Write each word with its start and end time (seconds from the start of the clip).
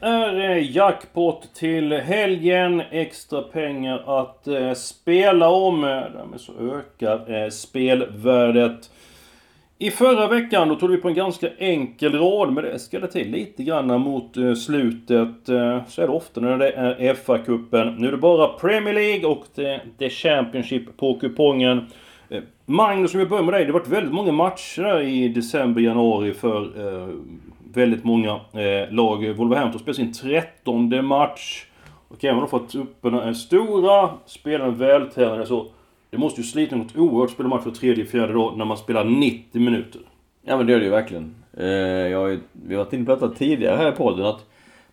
Det 0.00 0.06
är 0.06 0.50
eh, 0.50 0.76
jackpot 0.76 1.54
till 1.54 1.92
helgen. 1.92 2.82
Extra 2.90 3.42
pengar 3.42 4.20
att 4.20 4.48
eh, 4.48 4.72
spela 4.72 5.48
om. 5.48 5.80
Därmed 5.80 6.40
så 6.40 6.52
ökar 6.52 7.42
eh, 7.42 7.48
spelvärdet. 7.48 8.90
I 9.78 9.90
förra 9.90 10.26
veckan 10.28 10.68
då 10.68 10.74
tog 10.74 10.90
vi 10.90 10.96
på 10.96 11.08
en 11.08 11.14
ganska 11.14 11.48
enkel 11.58 12.12
rad, 12.12 12.52
men 12.52 12.64
det 12.64 12.78
ska 12.78 13.00
det 13.00 13.06
till 13.06 13.30
lite 13.30 13.62
grann 13.62 14.00
mot 14.00 14.36
eh, 14.36 14.54
slutet. 14.54 15.48
Eh, 15.48 15.84
så 15.88 16.02
är 16.02 16.06
det 16.06 16.12
ofta 16.12 16.40
när 16.40 16.58
det 16.58 16.72
är 16.72 17.14
FA-cupen. 17.14 17.96
Nu 17.98 18.08
är 18.08 18.12
det 18.12 18.18
bara 18.18 18.48
Premier 18.48 18.94
League 18.94 19.26
och 19.26 19.44
det, 19.54 19.80
det 19.98 20.04
är 20.04 20.10
Championship 20.10 20.96
på 20.96 21.14
kupongen. 21.14 21.86
Eh, 22.28 22.42
Magnus, 22.66 23.14
om 23.14 23.20
vi 23.20 23.26
börjar 23.26 23.44
med 23.44 23.54
dig. 23.54 23.64
Det 23.64 23.72
har 23.72 23.78
varit 23.78 23.88
väldigt 23.88 24.12
många 24.12 24.32
matcher 24.32 24.82
där 24.82 25.00
i 25.00 25.28
december, 25.28 25.80
januari 25.80 26.34
för 26.34 26.62
eh, 26.62 27.08
väldigt 27.72 28.04
många 28.04 28.30
eh, 28.52 28.90
lag. 28.92 29.34
Wolverhampton 29.36 29.80
spelar 29.80 29.94
sin 29.94 30.12
trettonde 30.12 31.02
match. 31.02 31.64
Och 32.08 32.24
även 32.24 32.34
om 32.36 32.40
de 32.40 32.48
fått 32.50 32.74
upp 32.74 33.04
en 33.04 33.14
eh, 33.20 33.32
stora, 33.32 34.10
spelarna 34.26 34.70
vältränade 34.70 35.46
så... 35.46 35.66
Det 36.10 36.18
måste 36.18 36.40
ju 36.40 36.46
slita 36.46 36.76
något 36.76 36.96
oerhört 36.96 37.24
att 37.28 37.34
spela 37.34 37.48
match 37.48 37.62
för 37.64 37.70
tredje, 37.70 38.04
fjärde 38.04 38.32
dag 38.32 38.56
när 38.58 38.64
man 38.64 38.76
spelar 38.76 39.04
90 39.04 39.60
minuter. 39.60 40.00
Ja 40.42 40.56
men 40.56 40.66
det 40.66 40.72
gör 40.72 40.78
det 40.78 40.84
ju 40.84 40.90
verkligen. 40.90 41.34
Eh, 41.56 41.66
jag, 41.66 42.18
har 42.20 42.26
ju- 42.28 42.40
vi 42.52 42.74
har 42.74 42.84
varit 42.84 42.92
inne 42.92 43.04
på 43.04 43.14
detta 43.14 43.28
tidigare 43.28 43.76
här 43.76 43.88
i 43.92 43.92
podden 43.96 44.26
att 44.26 44.44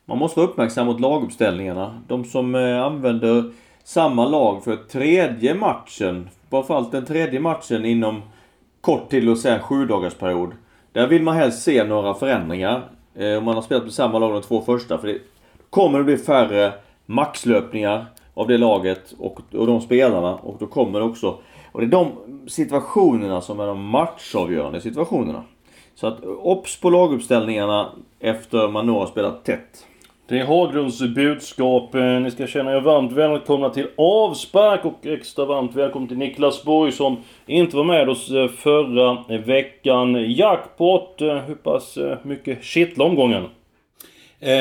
man 0.06 0.18
måste 0.18 0.40
vara 0.40 0.50
uppmärksam 0.50 0.86
mot 0.88 1.00
laguppställningarna. 1.00 2.02
De 2.08 2.24
som 2.26 2.56
eh, 2.56 2.82
använder 2.84 3.52
samma 3.84 4.28
lag 4.28 4.64
för 4.64 4.76
tredje 4.76 5.54
matchen, 5.56 6.30
framförallt 6.50 6.92
den 6.92 7.06
tredje 7.06 7.40
matchen 7.40 7.86
inom 7.86 8.22
kort 8.82 9.10
till 9.10 9.30
och 9.30 9.38
säga 9.38 9.56
en 9.56 9.62
sju 9.62 9.86
dagars 9.86 10.14
period. 10.14 10.52
Där 10.96 11.08
vill 11.08 11.24
man 11.24 11.36
helst 11.36 11.64
se 11.64 11.84
några 11.84 12.14
förändringar. 12.14 12.90
Eh, 13.16 13.38
om 13.38 13.44
man 13.44 13.56
har 13.56 13.62
spelat 13.62 13.84
med 13.84 13.94
samma 13.94 14.20
lag 14.20 14.34
de 14.34 14.42
två 14.42 14.62
första. 14.62 14.98
För 14.98 15.08
det 15.08 15.20
kommer 15.70 15.98
det 15.98 16.04
bli 16.06 16.18
färre 16.18 16.74
maxlöpningar 17.06 18.06
av 18.34 18.48
det 18.48 18.58
laget 18.58 19.14
och, 19.20 19.40
och 19.54 19.68
de 19.68 19.82
spelarna. 19.82 20.36
Och 20.36 20.56
då 20.60 20.68
kommer 20.68 21.00
det 21.00 21.06
också... 21.06 21.38
Och 21.72 21.82
det 21.82 21.86
är 21.86 21.90
de 21.90 22.12
situationerna 22.48 23.42
som 23.42 23.60
är 23.60 23.68
de 23.68 23.84
matchavgörande 23.84 24.82
situationerna. 24.82 25.44
Så 25.96 26.08
att 26.08 26.24
obs 26.26 26.80
på 26.80 26.90
laguppställningarna 26.90 27.92
efter 28.20 28.68
man 28.68 28.86
nu 28.86 28.92
har 28.92 29.08
spelat 29.08 29.46
tätt. 29.46 29.86
Det 30.28 30.40
är 30.40 30.46
Haglunds 30.46 31.02
budskap. 31.02 31.94
Ni 31.94 32.32
ska 32.32 32.48
känna 32.48 32.72
er 32.72 32.82
varmt 32.82 33.12
välkomna 33.12 33.70
till 33.70 33.88
avspark 33.96 34.86
och 34.86 35.06
extra 35.06 35.46
varmt 35.46 35.76
välkommen 35.76 36.08
till 36.08 36.18
Niklas 36.18 36.64
Borg 36.64 36.92
som 36.92 37.18
inte 37.46 37.76
var 37.76 37.84
med 37.84 38.10
oss 38.10 38.32
eh, 38.32 38.48
förra 38.48 39.38
veckan. 39.38 40.34
Jackpot, 40.34 41.22
eh, 41.22 41.38
hur 41.48 41.56
pass 41.56 41.98
eh, 41.98 42.18
mycket 42.24 42.64
kittlar 42.64 43.06
omgången? 43.06 43.44
Eh, 44.40 44.52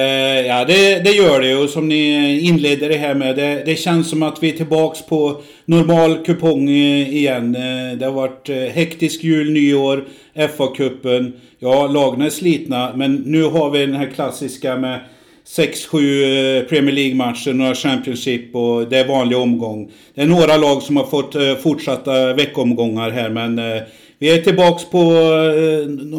ja, 0.47 0.65
det, 0.65 1.05
det 1.05 1.11
gör 1.11 1.41
det. 1.41 1.57
Och 1.57 1.71
som 1.71 1.89
ni 1.89 2.41
inledde 2.41 2.89
det 2.89 2.97
här 2.97 3.15
med. 3.15 3.37
Det, 3.37 3.63
det 3.67 3.77
känns 3.77 4.11
som 4.11 4.23
att 4.23 4.43
vi 4.43 4.53
är 4.53 4.57
tillbaks 4.57 5.07
på 5.07 5.41
normal 5.65 6.25
kupong 6.25 6.69
igen. 6.69 7.53
Det 7.99 8.05
har 8.05 8.13
varit 8.13 8.49
hektisk 8.49 9.25
jul, 9.25 9.53
nyår, 9.53 10.05
FA-cupen. 10.35 11.33
Ja, 11.59 11.87
lagen 11.87 12.23
är 12.23 12.31
slitna. 12.31 12.93
Men 12.97 13.15
nu 13.15 13.43
har 13.43 13.71
vi 13.71 13.79
den 13.79 13.95
här 13.95 14.11
klassiska 14.15 14.77
med 14.77 15.01
6-7 15.47 16.59
eh, 16.59 16.69
Premier 16.69 16.95
League-matcher, 16.95 17.53
några 17.53 17.75
Championship 17.75 18.55
och 18.55 18.89
det 18.89 18.99
är 18.99 19.09
vanlig 19.09 19.39
omgång. 19.39 19.91
Det 20.15 20.23
är 20.23 20.27
några 20.27 20.57
lag 20.57 20.83
som 20.83 20.97
har 20.97 21.05
fått 21.05 21.35
eh, 21.35 21.55
fortsatta 21.55 22.35
veckomgångar 22.35 23.11
här 23.11 23.31
men 23.31 23.59
eh, 23.59 23.83
vi 24.19 24.39
är 24.39 24.43
tillbaks 24.43 24.85
på 24.85 24.99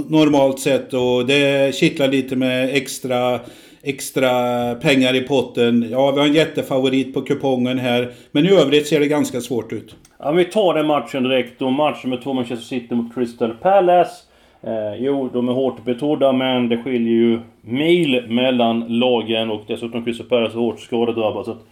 normalt 0.09 0.59
sätt 0.59 0.93
och 0.93 1.25
det 1.25 1.75
kittlar 1.75 2.07
lite 2.07 2.35
med 2.35 2.69
extra, 2.75 3.39
extra 3.83 4.31
pengar 4.75 5.15
i 5.15 5.21
potten. 5.21 5.87
Ja, 5.91 6.11
vi 6.11 6.19
har 6.19 6.27
en 6.27 6.33
jättefavorit 6.33 7.13
på 7.13 7.21
kupongen 7.21 7.79
här. 7.79 8.11
Men 8.31 8.45
i 8.45 8.51
övrigt 8.51 8.87
ser 8.87 8.99
det 8.99 9.07
ganska 9.07 9.41
svårt 9.41 9.73
ut. 9.73 9.95
Ja, 10.19 10.31
vi 10.31 10.45
tar 10.45 10.73
den 10.73 10.87
matchen 10.87 11.23
direkt. 11.23 11.61
Och 11.61 11.71
matchen 11.71 12.09
med 12.09 12.23
två 12.23 12.33
Manchester 12.33 12.65
City 12.65 12.95
mot 12.95 13.15
Crystal 13.15 13.53
Palace. 13.53 14.24
Eh, 14.65 14.95
jo, 14.97 15.29
de 15.33 15.49
är 15.49 15.53
hårt 15.53 15.83
betrodda 15.83 16.31
men 16.31 16.69
det 16.69 16.77
skiljer 16.77 17.13
ju 17.13 17.39
mil 17.61 18.25
mellan 18.29 18.99
lagen 18.99 19.51
och 19.51 19.61
dessutom 19.67 20.05
Crystal 20.05 20.27
Palace 20.27 20.57
är 20.57 20.59
hårt 20.59 20.79
skadedrabbad. 20.79 21.45
Så 21.45 21.51
att 21.51 21.65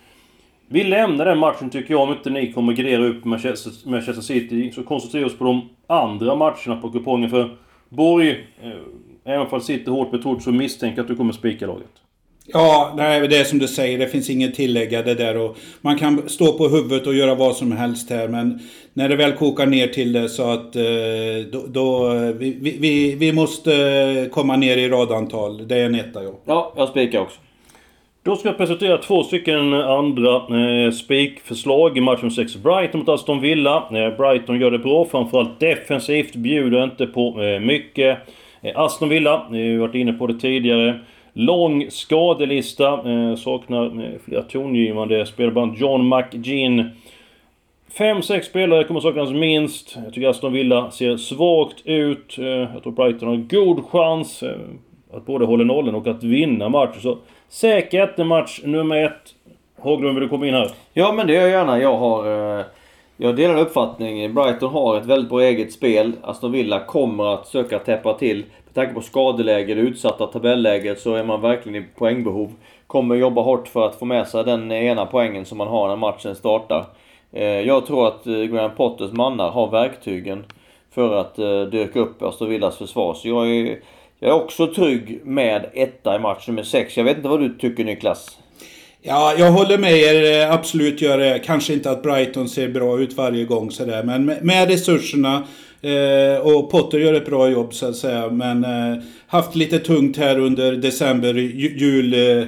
vi 0.67 0.83
lämnar 0.83 1.25
den 1.25 1.37
matchen 1.37 1.69
tycker 1.69 1.93
jag 1.93 2.01
om 2.01 2.09
inte 2.11 2.29
ni 2.29 2.53
kommer 2.53 2.73
grera 2.73 3.05
upp 3.05 3.25
Manchester, 3.25 3.89
Manchester 3.89 4.21
City. 4.21 4.71
Så 4.71 4.83
koncentrerar 4.83 5.25
oss 5.25 5.37
på 5.37 5.43
de 5.43 5.69
andra 5.87 6.35
matcherna 6.35 6.75
på 6.81 6.91
kupongen. 6.91 7.29
För 7.29 7.49
Borg, 7.89 8.29
eh, 8.61 8.71
även 9.23 9.47
om 9.51 9.61
City 9.61 9.83
är 9.85 9.91
hårt 9.91 10.11
betrodd 10.11 10.41
så 10.41 10.51
misstänker 10.51 10.97
jag 10.97 11.03
att 11.03 11.07
du 11.07 11.15
kommer 11.15 11.33
spika 11.33 11.67
laget. 11.67 12.02
Ja, 12.45 12.93
nej, 12.97 13.27
det 13.27 13.37
är 13.37 13.43
som 13.43 13.59
du 13.59 13.67
säger. 13.67 13.97
Det 13.99 14.07
finns 14.07 14.29
inget 14.29 14.55
tillägga 14.55 15.01
det 15.01 15.13
där. 15.15 15.37
Och 15.37 15.57
man 15.81 15.97
kan 15.97 16.29
stå 16.29 16.57
på 16.57 16.67
huvudet 16.67 17.07
och 17.07 17.13
göra 17.13 17.35
vad 17.35 17.55
som 17.55 17.71
helst 17.71 18.09
här. 18.09 18.27
Men 18.27 18.59
när 18.93 19.09
det 19.09 19.15
väl 19.15 19.31
kokar 19.31 19.65
ner 19.65 19.87
till 19.87 20.13
det 20.13 20.29
så 20.29 20.43
att 20.51 20.75
eh, 20.75 20.83
då, 21.51 21.63
då 21.67 22.09
vi, 22.39 22.57
vi- 22.61 22.77
vi, 22.79 23.15
vi 23.15 23.31
måste 23.33 24.29
komma 24.31 24.55
ner 24.55 24.77
i 24.77 24.89
radantal. 24.89 25.67
Det 25.67 25.75
är 25.77 25.85
en 25.85 25.95
etta, 25.95 26.23
ja. 26.23 26.31
Ja, 26.45 26.73
jag 26.77 26.89
spikar 26.89 27.19
också. 27.19 27.39
Då 28.23 28.35
ska 28.35 28.47
jag 28.49 28.57
presentera 28.57 28.97
två 28.97 29.23
stycken 29.23 29.73
andra 29.73 30.35
eh, 30.35 30.91
spikförslag 30.91 31.97
i 31.97 32.01
matchen 32.01 32.31
6 32.31 32.55
Brighton 32.55 32.99
mot 32.99 33.09
Aston 33.09 33.41
Villa. 33.41 33.75
Eh, 33.77 34.17
Brighton 34.17 34.59
gör 34.59 34.71
det 34.71 34.79
bra, 34.79 35.05
framförallt 35.11 35.59
defensivt, 35.59 36.35
bjuder 36.35 36.83
inte 36.83 37.05
på 37.05 37.41
eh, 37.43 37.59
mycket. 37.59 38.17
Eh, 38.61 38.71
Aston 38.79 39.09
Villa, 39.09 39.33
eh, 39.33 39.51
vi 39.51 39.71
har 39.71 39.79
varit 39.79 39.95
inne 39.95 40.13
på 40.13 40.27
det 40.27 40.39
tidigare. 40.39 40.99
Lång 41.33 41.85
skadelista, 41.91 43.11
eh, 43.11 43.35
saknar 43.35 43.85
eh, 43.85 44.19
flera 44.25 44.41
tongivande 44.41 45.25
spelare, 45.25 45.51
bland 45.53 45.69
annat 45.69 45.79
John 45.81 46.09
McGinn. 46.09 46.89
Fem, 47.97 48.21
sex 48.21 48.47
spelare 48.47 48.83
kommer 48.83 48.99
saknas 48.99 49.29
minst. 49.31 49.97
Jag 50.05 50.13
tycker 50.13 50.27
Aston 50.29 50.53
Villa 50.53 50.91
ser 50.91 51.17
svagt 51.17 51.81
ut. 51.85 52.37
Eh, 52.39 52.45
Jag 52.45 52.83
tror 52.83 52.91
Brighton 52.93 53.27
har 53.29 53.35
god 53.35 53.85
chans 53.85 54.43
eh, 54.43 54.55
att 55.13 55.25
både 55.25 55.45
hålla 55.45 55.63
nollen 55.63 55.95
och 55.95 56.07
att 56.07 56.23
vinna 56.23 56.69
matchen. 56.69 57.01
Så 57.01 57.17
säkert 57.49 58.17
match 58.17 58.61
nummer 58.63 59.03
ett. 59.05 59.35
Haglund, 59.81 60.13
vill 60.13 60.23
du 60.23 60.29
komma 60.29 60.47
in 60.47 60.53
här? 60.53 60.69
Ja 60.93 61.13
men 61.13 61.27
det 61.27 61.33
gör 61.33 61.41
jag 61.41 61.49
gärna. 61.49 61.79
Jag 61.79 61.97
har... 61.97 62.57
eh, 62.59 62.65
Jag 63.17 63.35
delar 63.35 63.59
uppfattning. 63.59 64.33
Brighton 64.33 64.71
har 64.73 64.97
ett 64.97 65.05
väldigt 65.05 65.29
bra 65.29 65.41
eget 65.41 65.73
spel. 65.73 66.11
Aston 66.21 66.51
Villa 66.51 66.79
kommer 66.79 67.33
att 67.33 67.47
söka 67.47 67.79
täppa 67.79 68.13
till. 68.13 68.43
Med 68.73 68.85
tanke 68.85 68.93
på 68.93 69.01
skadeläge, 69.01 69.75
det 69.75 69.81
utsatta 69.81 70.27
tabelläget 70.27 70.99
så 70.99 71.15
är 71.15 71.23
man 71.23 71.41
verkligen 71.41 71.83
i 71.83 71.87
poängbehov. 71.95 72.53
Kommer 72.87 73.15
jobba 73.15 73.41
hårt 73.41 73.67
för 73.67 73.87
att 73.87 73.95
få 73.95 74.05
med 74.05 74.27
sig 74.27 74.43
den 74.43 74.71
ena 74.71 75.05
poängen 75.05 75.45
som 75.45 75.57
man 75.57 75.67
har 75.67 75.87
när 75.87 75.95
matchen 75.95 76.35
startar. 76.35 76.85
Eh, 77.31 77.43
jag 77.43 77.85
tror 77.85 78.07
att 78.07 78.27
eh, 78.27 78.33
Graham 78.33 78.75
Potters 78.75 79.11
mannar 79.11 79.51
har 79.51 79.71
verktygen 79.71 80.45
för 80.91 81.15
att 81.15 81.39
eh, 81.39 81.61
dyka 81.61 81.99
upp 81.99 82.21
Aston 82.21 82.49
Villas 82.49 82.77
försvar. 82.77 83.13
Så 83.13 83.27
jag 83.27 83.49
är, 83.49 83.79
jag 84.19 84.29
är 84.29 84.43
också 84.43 84.73
trygg 84.73 85.21
med 85.23 85.69
etta 85.73 86.15
i 86.15 86.19
match 86.19 86.47
nummer 86.47 86.63
6. 86.63 86.97
Jag 86.97 87.03
vet 87.03 87.17
inte 87.17 87.29
vad 87.29 87.39
du 87.39 87.57
tycker 87.57 87.85
Niklas? 87.85 88.37
Ja, 89.01 89.33
jag 89.37 89.51
håller 89.51 89.77
med 89.77 89.93
er. 89.93 90.51
Absolut 90.51 91.01
gör 91.01 91.17
det. 91.17 91.39
Kanske 91.45 91.73
inte 91.73 91.91
att 91.91 92.03
Brighton 92.03 92.49
ser 92.49 92.69
bra 92.69 92.99
ut 92.99 93.13
varje 93.13 93.45
gång 93.45 93.71
sådär. 93.71 94.03
Men 94.03 94.25
med, 94.25 94.43
med 94.43 94.69
resurserna. 94.69 95.43
Eh, 95.83 96.47
och 96.47 96.71
Potter 96.71 96.99
gör 96.99 97.13
ett 97.13 97.25
bra 97.25 97.49
jobb 97.49 97.73
så 97.73 97.85
att 97.85 97.95
säga. 97.95 98.29
Men 98.29 98.63
eh, 98.63 99.03
haft 99.27 99.55
lite 99.55 99.79
tungt 99.79 100.17
här 100.17 100.39
under 100.39 100.71
december, 100.71 101.33
jul, 101.33 102.13
eh, 102.13 102.47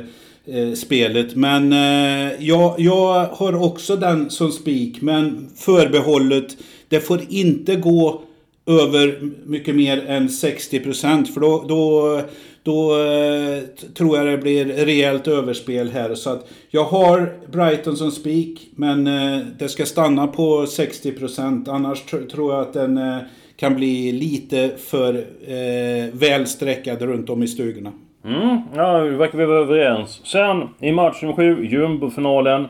eh, 0.57 0.73
spelet. 0.73 1.35
Men 1.35 1.73
eh, 1.73 2.31
jag, 2.39 2.75
jag 2.77 3.25
har 3.25 3.63
också 3.63 3.95
den 3.95 4.29
som 4.29 4.51
spik. 4.51 5.01
Men 5.01 5.49
förbehållet. 5.55 6.57
Det 6.89 6.99
får 6.99 7.21
inte 7.29 7.75
gå 7.75 8.21
över 8.65 9.31
mycket 9.45 9.75
mer 9.75 10.05
än 10.07 10.27
60% 10.27 11.25
för 11.25 11.41
då, 11.41 11.65
då, 11.67 12.21
då 12.65 12.91
eh, 12.91 13.59
tror 13.97 14.17
jag 14.17 14.27
det 14.27 14.37
blir 14.37 14.65
rejält 14.65 15.27
överspel 15.27 15.89
här. 15.89 16.15
Så 16.15 16.29
att 16.29 16.47
jag 16.69 16.83
har 16.83 17.33
Brighton 17.51 17.97
som 17.97 18.11
spik 18.11 18.69
men 18.75 19.07
eh, 19.07 19.39
det 19.59 19.69
ska 19.69 19.85
stanna 19.85 20.27
på 20.27 20.65
60% 20.65 21.69
annars 21.69 22.03
tr- 22.03 22.29
tror 22.29 22.53
jag 22.53 22.61
att 22.61 22.73
den 22.73 22.97
eh, 22.97 23.17
kan 23.55 23.75
bli 23.75 24.11
lite 24.11 24.69
för 24.77 25.13
eh, 25.47 26.13
väl 26.13 26.47
sträckad 26.47 27.01
runt 27.01 27.29
om 27.29 27.43
i 27.43 27.47
stugorna. 27.47 27.91
Mm, 28.25 28.59
ja, 28.75 28.97
det 28.97 29.09
verkar 29.17 29.37
vi 29.37 29.45
vara 29.45 29.59
överens. 29.59 30.21
Sen 30.23 30.69
i 30.79 30.91
match 30.91 31.21
nummer 31.21 31.35
7, 31.35 31.65
jumbofinalen. 31.65 32.61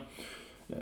Eh, 0.68 0.76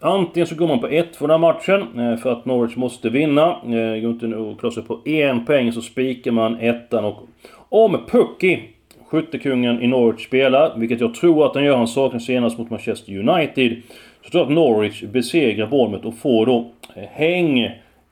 antingen 0.00 0.46
så 0.46 0.54
går 0.54 0.68
man 0.68 0.80
på 0.80 0.88
1 0.88 1.16
för 1.16 1.28
den 1.28 1.40
här 1.42 1.52
matchen 1.52 1.98
eh, 2.00 2.16
för 2.16 2.32
att 2.32 2.44
Norwich 2.44 2.76
måste 2.76 3.08
vinna. 3.08 3.50
Eh, 3.50 4.00
går 4.00 4.10
inte 4.10 4.26
att 4.26 4.58
klara 4.60 4.72
sig 4.72 4.82
på 4.82 5.00
en 5.04 5.44
poäng 5.46 5.72
så 5.72 5.80
spikar 5.80 6.30
man 6.30 6.56
ettan 6.60 7.04
och... 7.04 7.28
Om 7.74 7.98
Pucky, 8.06 8.58
skyttekungen 9.06 9.82
i 9.82 9.86
Norwich, 9.86 10.26
spelar, 10.26 10.78
vilket 10.78 11.00
jag 11.00 11.14
tror 11.14 11.46
att 11.46 11.54
han 11.54 11.64
gör, 11.64 11.76
han 11.76 11.88
saknas 11.88 12.24
senast 12.24 12.58
mot 12.58 12.70
Manchester 12.70 13.18
United. 13.18 13.82
Så 14.24 14.30
tror 14.30 14.40
jag 14.40 14.46
att 14.46 14.52
Norwich 14.52 15.02
besegrar 15.02 15.66
Bournemouth 15.66 16.06
och 16.06 16.18
får 16.18 16.46
då 16.46 16.70
eh, 16.94 17.02
häng. 17.02 17.60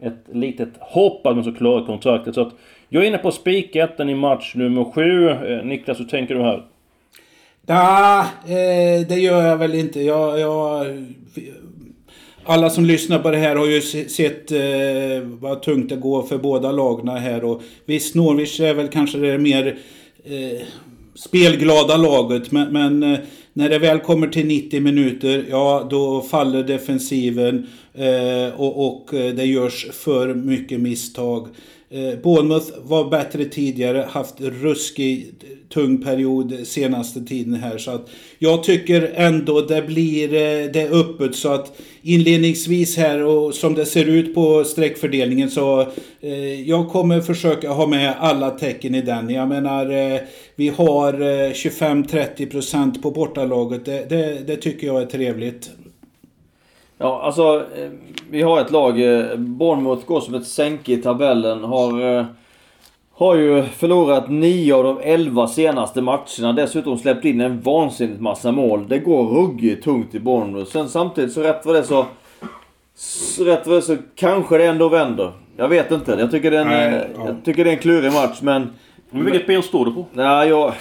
Ett 0.02 0.24
litet 0.32 0.68
hopp 0.80 1.26
att 1.26 1.34
man 1.34 1.44
ska 1.44 1.54
klara 1.54 1.86
kontraktet. 1.86 2.34
Så 2.34 2.40
att 2.40 2.52
jag 2.88 3.02
är 3.02 3.08
inne 3.08 3.18
på 3.18 3.32
spikettan 3.32 4.08
i 4.08 4.14
match 4.14 4.54
nummer 4.54 4.84
7. 4.84 5.28
Eh, 5.28 5.64
Niklas, 5.64 6.00
hur 6.00 6.04
tänker 6.04 6.34
du 6.34 6.42
här? 6.42 6.62
Ja, 7.66 8.20
eh, 8.44 9.06
det 9.08 9.18
gör 9.18 9.42
jag 9.42 9.56
väl 9.56 9.74
inte. 9.74 10.00
Jag, 10.00 10.40
jag, 10.40 10.86
alla 12.50 12.70
som 12.70 12.84
lyssnar 12.84 13.18
på 13.18 13.30
det 13.30 13.38
här 13.38 13.56
har 13.56 13.66
ju 13.66 13.80
sett 14.08 14.52
eh, 14.52 15.28
vad 15.40 15.62
tungt 15.62 15.88
det 15.88 15.96
går 15.96 16.22
för 16.22 16.38
båda 16.38 16.72
lagna 16.72 17.18
här. 17.18 17.44
Och 17.44 17.62
visst, 17.86 18.14
Norwich 18.14 18.60
är 18.60 18.74
väl 18.74 18.88
kanske 18.88 19.18
det 19.18 19.38
mer 19.38 19.78
eh, 20.24 20.66
spelglada 21.14 21.96
laget. 21.96 22.52
Men, 22.52 22.72
men 22.72 23.02
eh, 23.02 23.18
när 23.52 23.68
det 23.68 23.78
väl 23.78 23.98
kommer 23.98 24.28
till 24.28 24.46
90 24.46 24.80
minuter, 24.80 25.44
ja 25.50 25.86
då 25.90 26.22
faller 26.22 26.62
defensiven. 26.62 27.66
Eh, 27.94 28.60
och, 28.60 28.86
och 28.86 29.14
eh, 29.14 29.34
det 29.34 29.44
görs 29.44 29.86
för 29.92 30.34
mycket 30.34 30.80
misstag. 30.80 31.48
Eh, 31.92 32.18
Bournemouth 32.22 32.66
var 32.82 33.10
bättre 33.10 33.44
tidigare, 33.44 34.06
haft 34.10 34.40
ruskig 34.40 35.34
tung 35.68 36.02
period 36.02 36.54
senaste 36.64 37.20
tiden 37.20 37.54
här. 37.54 37.78
Så 37.78 37.90
att 37.90 38.10
jag 38.38 38.64
tycker 38.64 39.12
ändå 39.14 39.60
det 39.60 39.82
blir 39.82 40.34
eh, 40.34 40.72
det 40.72 40.88
öppet 40.90 41.34
så 41.34 41.48
att 41.48 41.80
inledningsvis 42.02 42.96
här 42.96 43.22
och 43.22 43.54
som 43.54 43.74
det 43.74 43.86
ser 43.86 44.04
ut 44.04 44.34
på 44.34 44.64
streckfördelningen 44.64 45.50
så 45.50 45.80
eh, 46.20 46.68
jag 46.68 46.88
kommer 46.88 47.20
försöka 47.20 47.70
ha 47.70 47.86
med 47.86 48.14
alla 48.18 48.50
tecken 48.50 48.94
i 48.94 49.02
den. 49.02 49.30
Jag 49.30 49.48
menar 49.48 49.90
eh, 49.90 50.20
vi 50.56 50.68
har 50.68 51.12
eh, 51.12 51.50
25-30% 51.50 53.02
på 53.02 53.10
bortalaget. 53.10 53.84
Det, 53.84 54.08
det, 54.08 54.46
det 54.46 54.56
tycker 54.56 54.86
jag 54.86 55.02
är 55.02 55.06
trevligt. 55.06 55.70
Ja, 57.02 57.20
alltså 57.22 57.56
eh, 57.76 57.90
vi 58.30 58.42
har 58.42 58.60
ett 58.60 58.70
lag. 58.70 59.00
eh, 59.00 59.36
Bournemouth 59.36 60.06
går 60.06 60.20
som 60.20 60.34
ett 60.34 60.46
sänke 60.46 60.92
i 60.92 60.96
tabellen. 60.96 61.64
Har, 61.64 62.18
eh, 62.18 62.24
har 63.12 63.34
ju 63.36 63.62
förlorat 63.62 64.30
9 64.30 64.74
av 64.74 64.84
de 64.84 64.98
11 65.02 65.46
senaste 65.46 66.00
matcherna. 66.02 66.52
Dessutom 66.56 66.98
släppt 66.98 67.24
in 67.24 67.40
en 67.40 67.60
vansinnigt 67.60 68.20
massa 68.20 68.52
mål. 68.52 68.88
Det 68.88 68.98
går 68.98 69.24
ruggigt 69.24 69.84
tungt 69.84 70.14
i 70.14 70.20
Bournemouth. 70.20 70.70
Sen 70.70 70.88
samtidigt 70.88 71.32
så 71.32 71.42
rätt 71.42 71.66
vad 71.66 71.74
det 71.74 71.82
så... 71.82 72.06
Rätt 73.44 73.66
vad 73.66 73.76
det 73.76 73.82
så 73.82 73.96
kanske 74.14 74.58
det 74.58 74.66
ändå 74.66 74.88
vänder. 74.88 75.32
Jag 75.56 75.68
vet 75.68 75.90
inte. 75.92 76.16
Jag 76.18 76.30
tycker 76.30 76.50
det 76.50 76.56
är 76.56 76.62
en, 76.62 76.68
Nej, 76.68 77.08
ja. 77.16 77.26
jag 77.26 77.44
tycker 77.44 77.64
det 77.64 77.70
är 77.70 77.74
en 77.74 77.80
klurig 77.82 78.12
match 78.12 78.38
men... 78.42 78.70
Men 79.10 79.24
vilket 79.24 79.46
ben 79.46 79.62
står 79.62 79.84
du 79.84 79.92
på? 79.92 80.04
Nej, 80.12 80.48
jag... 80.48 80.72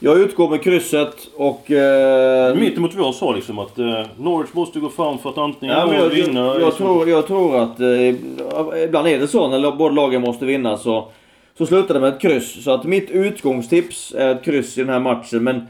Jag 0.00 0.20
utgår 0.20 0.48
med 0.50 0.62
krysset 0.62 1.28
och... 1.36 1.70
Eh, 1.70 2.54
Mitt 2.54 2.76
emot 2.76 2.94
vad 2.94 3.06
jag 3.06 3.14
sa 3.14 3.32
liksom 3.32 3.58
att 3.58 3.78
eh, 3.78 4.06
Norwich 4.18 4.52
måste 4.52 4.80
gå 4.80 4.88
fram 4.88 5.18
för 5.18 5.30
att 5.30 5.38
antingen 5.38 5.76
Ja, 5.76 5.94
jag, 5.94 6.08
vinna... 6.08 6.40
jag, 6.40 6.54
jag, 6.54 6.60
liksom. 6.60 6.86
tror, 6.86 7.08
jag 7.08 7.26
tror 7.26 7.62
att 7.62 7.80
eh, 7.80 8.84
ibland 8.84 9.08
är 9.08 9.18
det 9.18 9.28
så 9.28 9.48
när 9.48 9.72
båda 9.72 9.94
lagen 9.94 10.22
måste 10.22 10.44
vinna 10.44 10.76
så, 10.76 11.08
så 11.58 11.66
slutar 11.66 11.94
det 11.94 12.00
med 12.00 12.08
ett 12.08 12.20
kryss. 12.20 12.64
Så 12.64 12.70
att 12.70 12.84
mitt 12.84 13.10
utgångstips 13.10 14.14
är 14.18 14.34
ett 14.34 14.44
kryss 14.44 14.78
i 14.78 14.80
den 14.80 14.90
här 14.90 15.00
matchen. 15.00 15.44
Men 15.44 15.66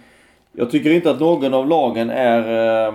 jag 0.53 0.71
tycker 0.71 0.91
inte 0.91 1.11
att 1.11 1.21
någon 1.21 1.55
av 1.55 1.69
lagen 1.69 2.11
är, 2.11 2.39
eh, 2.89 2.95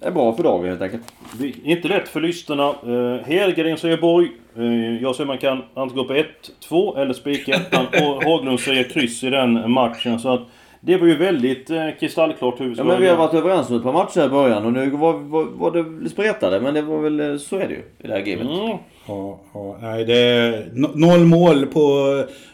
är 0.00 0.10
bra 0.10 0.32
för 0.32 0.42
dagen 0.42 0.68
helt 0.68 0.82
enkelt. 0.82 1.02
Det 1.38 1.46
är 1.46 1.52
inte 1.64 1.88
lätt 1.88 2.08
för 2.08 2.20
lyssnarna. 2.20 2.74
Uh, 2.86 3.16
Helgardin 3.24 3.76
säger 3.76 3.96
Borg. 3.96 4.28
Eh, 4.56 5.02
jag 5.02 5.16
säger 5.16 5.26
man 5.26 5.38
kan 5.38 5.62
antingen 5.74 6.06
gå 6.06 6.14
på 6.14 6.24
1-2 6.68 6.98
eller 6.98 7.14
spika 7.14 7.54
ettan. 7.54 7.86
och 7.86 8.24
Haglund 8.24 8.60
säger 8.60 8.84
kryss 8.84 9.24
i 9.24 9.30
den 9.30 9.70
matchen. 9.70 10.20
Så 10.20 10.28
att 10.28 10.42
det 10.84 10.96
var 10.96 11.06
ju 11.06 11.16
väldigt 11.16 11.70
uh, 11.70 11.76
kristallklart 12.00 12.60
hur 12.60 12.68
vi 12.68 12.74
ska 12.74 12.84
Ja, 12.84 12.88
men 12.88 13.02
vi 13.02 13.08
har 13.08 13.16
varit 13.16 13.34
överens 13.34 13.70
om 13.70 13.76
ett 13.76 13.82
par 13.82 13.92
matcher 13.92 14.26
i 14.26 14.28
början 14.28 14.66
och 14.66 14.72
nu 14.72 14.90
var, 14.90 15.12
var, 15.12 15.44
var 15.44 15.70
det 16.02 16.08
spretade. 16.10 16.60
Men 16.60 16.74
det 16.74 16.82
var 16.82 16.98
väl, 16.98 17.20
eh, 17.20 17.36
så 17.36 17.56
är 17.56 17.68
det 17.68 17.74
ju 17.74 17.80
i 17.98 18.06
det 18.08 18.12
här 18.12 18.20
gamet. 18.20 18.46
Mm. 18.46 18.76
Ja, 19.06 19.40
ja, 19.54 19.78
nej, 19.82 20.04
det 20.04 20.18
är 20.18 20.52
no- 20.74 20.90
noll 20.94 21.24
mål 21.24 21.66
på 21.66 21.82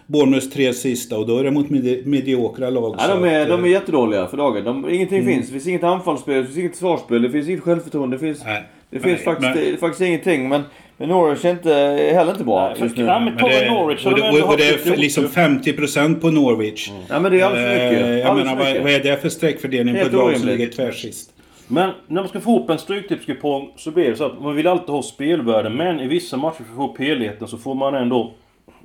Bournemouths 0.07 0.51
tre 0.51 0.73
sista 0.73 1.19
och 1.19 1.27
då 1.27 1.39
är 1.39 1.45
det 1.45 1.51
mot 1.51 1.69
medi- 1.69 2.07
mediokra 2.07 2.71
lag. 2.71 2.95
Ja, 2.99 3.03
så 3.05 3.15
de, 3.15 3.25
är, 3.25 3.43
att, 3.43 3.49
de 3.49 3.61
är 3.63 3.67
eh, 3.67 3.73
jättedåliga 3.73 4.27
för 4.27 4.37
dagen. 4.37 4.65
De, 4.65 4.91
ingenting 4.91 5.25
finns. 5.27 5.47
Det 5.47 5.53
finns 5.53 5.67
inget 5.67 5.85
anfallsspel, 5.85 6.35
det 6.35 6.45
finns 6.45 6.59
inget 6.59 6.73
försvarsspel, 6.73 7.23
det 7.23 7.31
finns 7.31 7.49
inget 7.49 7.63
självförtroende. 7.63 8.17
Det 8.17 8.21
finns, 8.21 8.45
Nej. 8.45 8.63
det 8.91 8.99
finns 9.01 9.17
Nej, 9.17 9.25
faktiskt, 9.25 9.55
men- 9.71 9.77
faktiskt 9.77 10.01
ingenting. 10.03 10.49
Men, 10.49 10.63
men 10.99 11.09
Norwich 11.09 11.45
är 11.45 11.50
inte, 11.50 11.73
heller 12.15 12.33
inte 12.33 12.45
bra 12.45 12.69
Nej, 12.69 12.83
just 12.83 12.97
nu. 12.97 13.05
ja, 13.05 13.19
men 13.21 13.37
det, 13.37 13.71
Norwich 13.71 14.03
så 14.03 14.11
och, 14.11 14.17
det, 14.19 14.43
och, 14.43 14.50
och 14.50 14.56
det 14.56 14.69
är 14.87 14.97
liksom 14.97 15.25
otur. 15.25 15.35
50% 15.35 16.21
på 16.21 16.31
Norwich. 16.31 16.91
Ja 17.09 17.21
men 17.21 17.33
det 17.33 17.41
är 17.41 17.45
alldeles 17.45 17.79
för 17.79 17.91
mycket. 17.91 18.06
Eh, 18.06 18.19
Jag 18.19 18.29
Alldeles 18.29 18.45
menar, 18.50 18.56
för 18.56 18.65
vad, 18.65 18.67
mycket. 18.83 18.83
vad 18.83 18.93
är 18.93 19.17
det 19.17 19.23
för 19.23 19.29
streckfördelning 19.29 19.95
på 19.95 20.00
ett 20.00 20.12
lag 20.12 20.37
som 20.37 20.49
ligger 20.49 20.67
tvärsist? 20.69 21.31
Men 21.69 21.91
när 22.06 22.21
man 22.21 22.29
ska 22.29 22.41
få 22.41 22.50
ihop 22.50 22.71
en 22.71 22.79
stryktipskupong 22.79 23.71
så 23.77 23.91
blir 23.91 24.11
det 24.11 24.17
så 24.17 24.25
att 24.25 24.43
man 24.43 24.56
vill 24.56 24.67
alltid 24.67 24.89
ha 24.89 25.03
spelvärde. 25.03 25.71
Men 25.71 26.00
i 26.00 26.06
vissa 26.06 26.37
matcher 26.37 26.55
för 26.56 26.62
att 26.62 26.77
få 26.77 26.91
upp 26.93 26.99
helheten 26.99 27.49
så 27.49 27.59
får 27.59 27.75
man 27.75 27.94
ändå... 27.94 28.33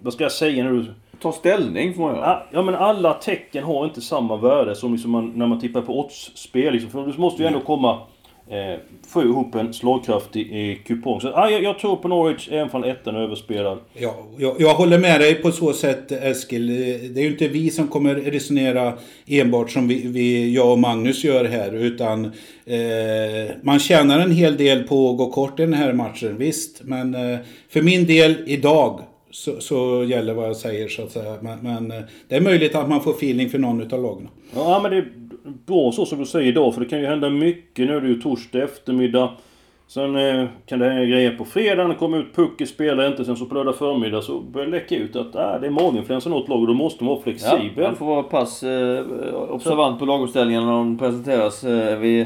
Vad 0.01 0.13
ska 0.13 0.23
jag 0.23 0.31
säga 0.31 0.63
nu? 0.63 0.85
Ta 1.21 1.31
ställning 1.31 1.93
får 1.93 2.01
man 2.01 2.15
göra. 2.15 2.25
Ja, 2.25 2.45
ja 2.51 2.61
men 2.61 2.75
alla 2.75 3.13
tecken 3.13 3.63
har 3.63 3.85
inte 3.85 4.01
samma 4.01 4.37
värde 4.37 4.75
som 4.75 4.91
liksom 4.93 5.11
man, 5.11 5.31
när 5.35 5.47
man 5.47 5.59
tippar 5.59 5.81
på 5.81 5.99
oddsspel. 5.99 6.73
Liksom. 6.73 6.91
För 6.91 7.11
du 7.11 7.17
måste 7.17 7.41
ju 7.41 7.47
ändå 7.47 7.59
komma... 7.59 7.99
Eh, 8.49 8.79
få 9.07 9.21
ihop 9.23 9.55
en 9.55 9.73
slagkraftig 9.73 10.71
eh, 10.71 10.77
kupong. 10.83 11.21
Så 11.21 11.27
ja, 11.27 11.49
jag, 11.49 11.63
jag 11.63 11.79
tror 11.79 11.95
på 11.95 12.07
Norwich 12.07 12.49
även 12.51 12.69
om 12.71 12.83
ettan 12.83 13.15
är 13.15 13.19
överspelad. 13.19 13.77
Ja, 13.93 14.15
jag, 14.37 14.55
jag 14.59 14.73
håller 14.73 14.99
med 14.99 15.21
dig 15.21 15.35
på 15.35 15.51
så 15.51 15.73
sätt 15.73 16.11
Eskil. 16.11 16.67
Det 17.13 17.19
är 17.19 17.23
ju 17.23 17.31
inte 17.31 17.47
vi 17.47 17.69
som 17.69 17.87
kommer 17.87 18.15
resonera 18.15 18.93
enbart 19.27 19.71
som 19.71 19.87
vi, 19.87 20.07
vi, 20.07 20.53
jag 20.55 20.71
och 20.71 20.79
Magnus 20.79 21.23
gör 21.23 21.45
här. 21.45 21.75
Utan 21.75 22.25
eh, 22.65 23.55
man 23.61 23.79
tjänar 23.79 24.19
en 24.19 24.31
hel 24.31 24.57
del 24.57 24.83
på 24.83 25.11
att 25.11 25.17
gå 25.17 25.31
kort 25.31 25.59
i 25.59 25.63
den 25.63 25.73
här 25.73 25.93
matchen, 25.93 26.37
visst. 26.37 26.81
Men 26.83 27.15
eh, 27.15 27.39
för 27.69 27.81
min 27.81 28.05
del 28.05 28.35
idag 28.45 29.01
så, 29.31 29.61
så 29.61 30.03
gäller 30.03 30.33
vad 30.33 30.47
jag 30.47 30.55
säger 30.55 30.87
så 30.87 31.03
att 31.03 31.11
säga. 31.11 31.37
Men, 31.41 31.59
men 31.59 31.91
eh, 31.91 32.03
det 32.27 32.35
är 32.35 32.41
möjligt 32.41 32.75
att 32.75 32.89
man 32.89 33.01
får 33.01 33.11
feeling 33.11 33.49
för 33.49 33.59
någon 33.59 33.81
utav 33.81 34.01
lagen. 34.01 34.27
Ja 34.55 34.79
men 34.83 34.91
det 34.91 35.05
bra 35.65 35.91
så 35.91 36.05
som 36.05 36.19
du 36.19 36.25
säger 36.25 36.47
idag 36.47 36.73
för 36.73 36.81
det 36.81 36.87
kan 36.87 36.99
ju 36.99 37.05
hända 37.05 37.29
mycket. 37.29 37.87
Nu 37.87 37.95
är 37.95 38.01
det 38.01 38.07
ju 38.07 38.21
torsdag 38.21 38.63
eftermiddag. 38.63 39.29
Sen 39.87 40.15
eh, 40.15 40.45
kan 40.65 40.79
det 40.79 40.89
hända 40.89 41.05
grejer 41.05 41.31
på 41.37 41.45
fredagen, 41.45 41.89
det 41.89 41.95
kommer 41.95 42.17
ut 42.17 42.35
pucken 42.35 42.67
spelar 42.67 43.07
inte. 43.07 43.25
Sen 43.25 43.35
så 43.37 43.45
på 43.45 43.55
lördag 43.55 43.75
förmiddag 43.75 44.21
så 44.21 44.39
börjar 44.39 44.65
det 44.67 44.71
läcka 44.71 44.95
ut 44.95 45.15
att 45.15 45.35
äh, 45.35 45.61
det 45.61 45.67
är 45.67 45.69
maginfluensa 45.69 46.29
i 46.29 46.33
något 46.33 46.49
lag 46.49 46.61
och 46.61 46.67
då 46.67 46.73
måste 46.73 47.03
man 47.03 47.09
vara 47.15 47.19
Ja, 47.19 47.23
flexibel. 47.23 47.83
man 47.83 47.95
får 47.95 48.05
vara 48.05 48.23
pass 48.23 48.63
eh, 48.63 49.05
observant 49.49 49.99
på 49.99 50.05
laguppställningarna 50.05 50.65
när 50.65 50.73
de 50.73 50.97
presenteras 50.97 51.63
eh, 51.63 51.97
vid, 51.99 52.25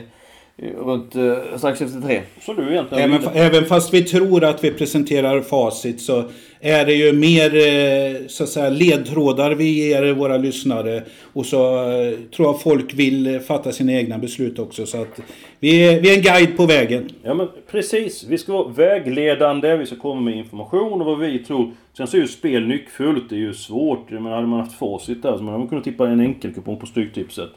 runt 0.58 1.16
eh, 1.16 1.58
strax 1.58 1.82
efter 1.82 2.02
tre. 2.02 2.22
Så 2.42 2.54
du 2.54 2.72
egentligen... 2.72 3.14
Även, 3.14 3.28
även 3.34 3.66
fast 3.66 3.94
vi 3.94 4.04
tror 4.04 4.44
att 4.44 4.64
vi 4.64 4.72
presenterar 4.72 5.42
facit 5.42 6.02
så 6.02 6.24
är 6.60 6.86
det 6.86 6.94
ju 6.94 7.14
mer 7.14 7.56
eh, 7.56 8.28
så 8.28 8.44
att 8.44 8.50
säga, 8.50 8.70
ledtrådar 8.70 9.52
vi 9.52 9.88
ger 9.88 10.14
våra 10.14 10.38
lyssnare. 10.38 11.04
Och 11.34 11.46
så 11.46 11.90
eh, 11.92 12.14
tror 12.36 12.48
jag 12.48 12.62
folk 12.62 12.94
vill 12.94 13.40
fatta 13.40 13.72
sina 13.72 13.92
egna 13.92 14.18
beslut 14.18 14.60
också. 14.60 14.86
Så 14.86 15.02
att 15.02 15.22
vi 15.60 15.88
är, 15.88 16.02
vi 16.02 16.10
är 16.10 16.18
en 16.18 16.24
guide 16.24 16.58
på 16.58 16.66
vägen. 16.66 17.10
Ja 17.24 17.34
men 17.34 17.48
precis. 17.72 18.26
Vi 18.30 18.38
ska 18.38 18.54
vara 18.54 18.68
vägledande, 18.68 19.78
vi 19.78 19.86
ska 19.86 19.96
komma 19.96 20.22
med 20.22 20.36
information 20.38 21.02
och 21.02 21.08
vad 21.08 21.20
vi 21.20 21.40
tror. 21.40 21.72
Sen 21.98 22.08
så 22.08 22.18
är 22.18 22.22
ju 22.22 22.28
spel 22.28 22.68
nyckfullt, 22.68 23.30
det 23.30 23.36
är 23.36 23.40
ju 23.40 23.54
svårt. 23.54 24.12
Men 24.12 24.26
hade 24.26 24.48
man 24.48 24.60
haft 24.60 24.80
facit 24.80 25.24
där 25.24 25.38
så 25.38 25.44
man 25.44 25.54
hade 25.54 25.68
kunnat 25.68 25.84
tippa 25.84 26.08
en 26.08 26.20
enkelkupong 26.20 26.78
på 26.78 26.86
Stryktipset. 26.86 27.50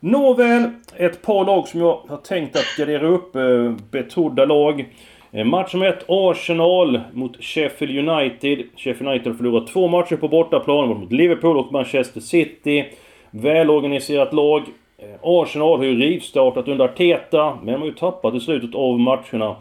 Nåväl, 0.00 0.70
ett 0.96 1.22
par 1.22 1.44
lag 1.44 1.68
som 1.68 1.80
jag 1.80 2.00
har 2.08 2.16
tänkt 2.16 2.56
att 2.56 2.76
gardera 2.78 3.06
upp. 3.06 3.36
Eh, 3.36 3.72
betrodda 3.90 4.44
lag. 4.44 4.94
Eh, 5.32 5.44
Match 5.44 5.74
nummer 5.74 5.86
ett, 5.86 6.04
Arsenal 6.08 7.00
mot 7.12 7.44
Sheffield 7.44 8.08
United. 8.08 8.58
Sheffield 8.76 9.08
United 9.08 9.26
har 9.32 9.36
förlorat 9.36 9.66
två 9.66 9.88
matcher 9.88 10.16
på 10.16 10.28
bortaplan 10.28 10.88
mot 10.88 11.12
Liverpool 11.12 11.56
och 11.56 11.72
Manchester 11.72 12.20
City. 12.20 12.84
Välorganiserat 13.30 14.32
lag. 14.32 14.62
Eh, 14.98 15.08
Arsenal 15.22 15.78
har 15.78 15.84
ju 15.84 16.00
rivstartat 16.00 16.68
under 16.68 16.84
Arteta, 16.84 17.58
men 17.62 17.72
de 17.72 17.80
har 17.80 17.86
ju 17.86 17.94
tappat 17.94 18.34
i 18.34 18.40
slutet 18.40 18.74
av 18.74 18.98
matcherna. 19.00 19.56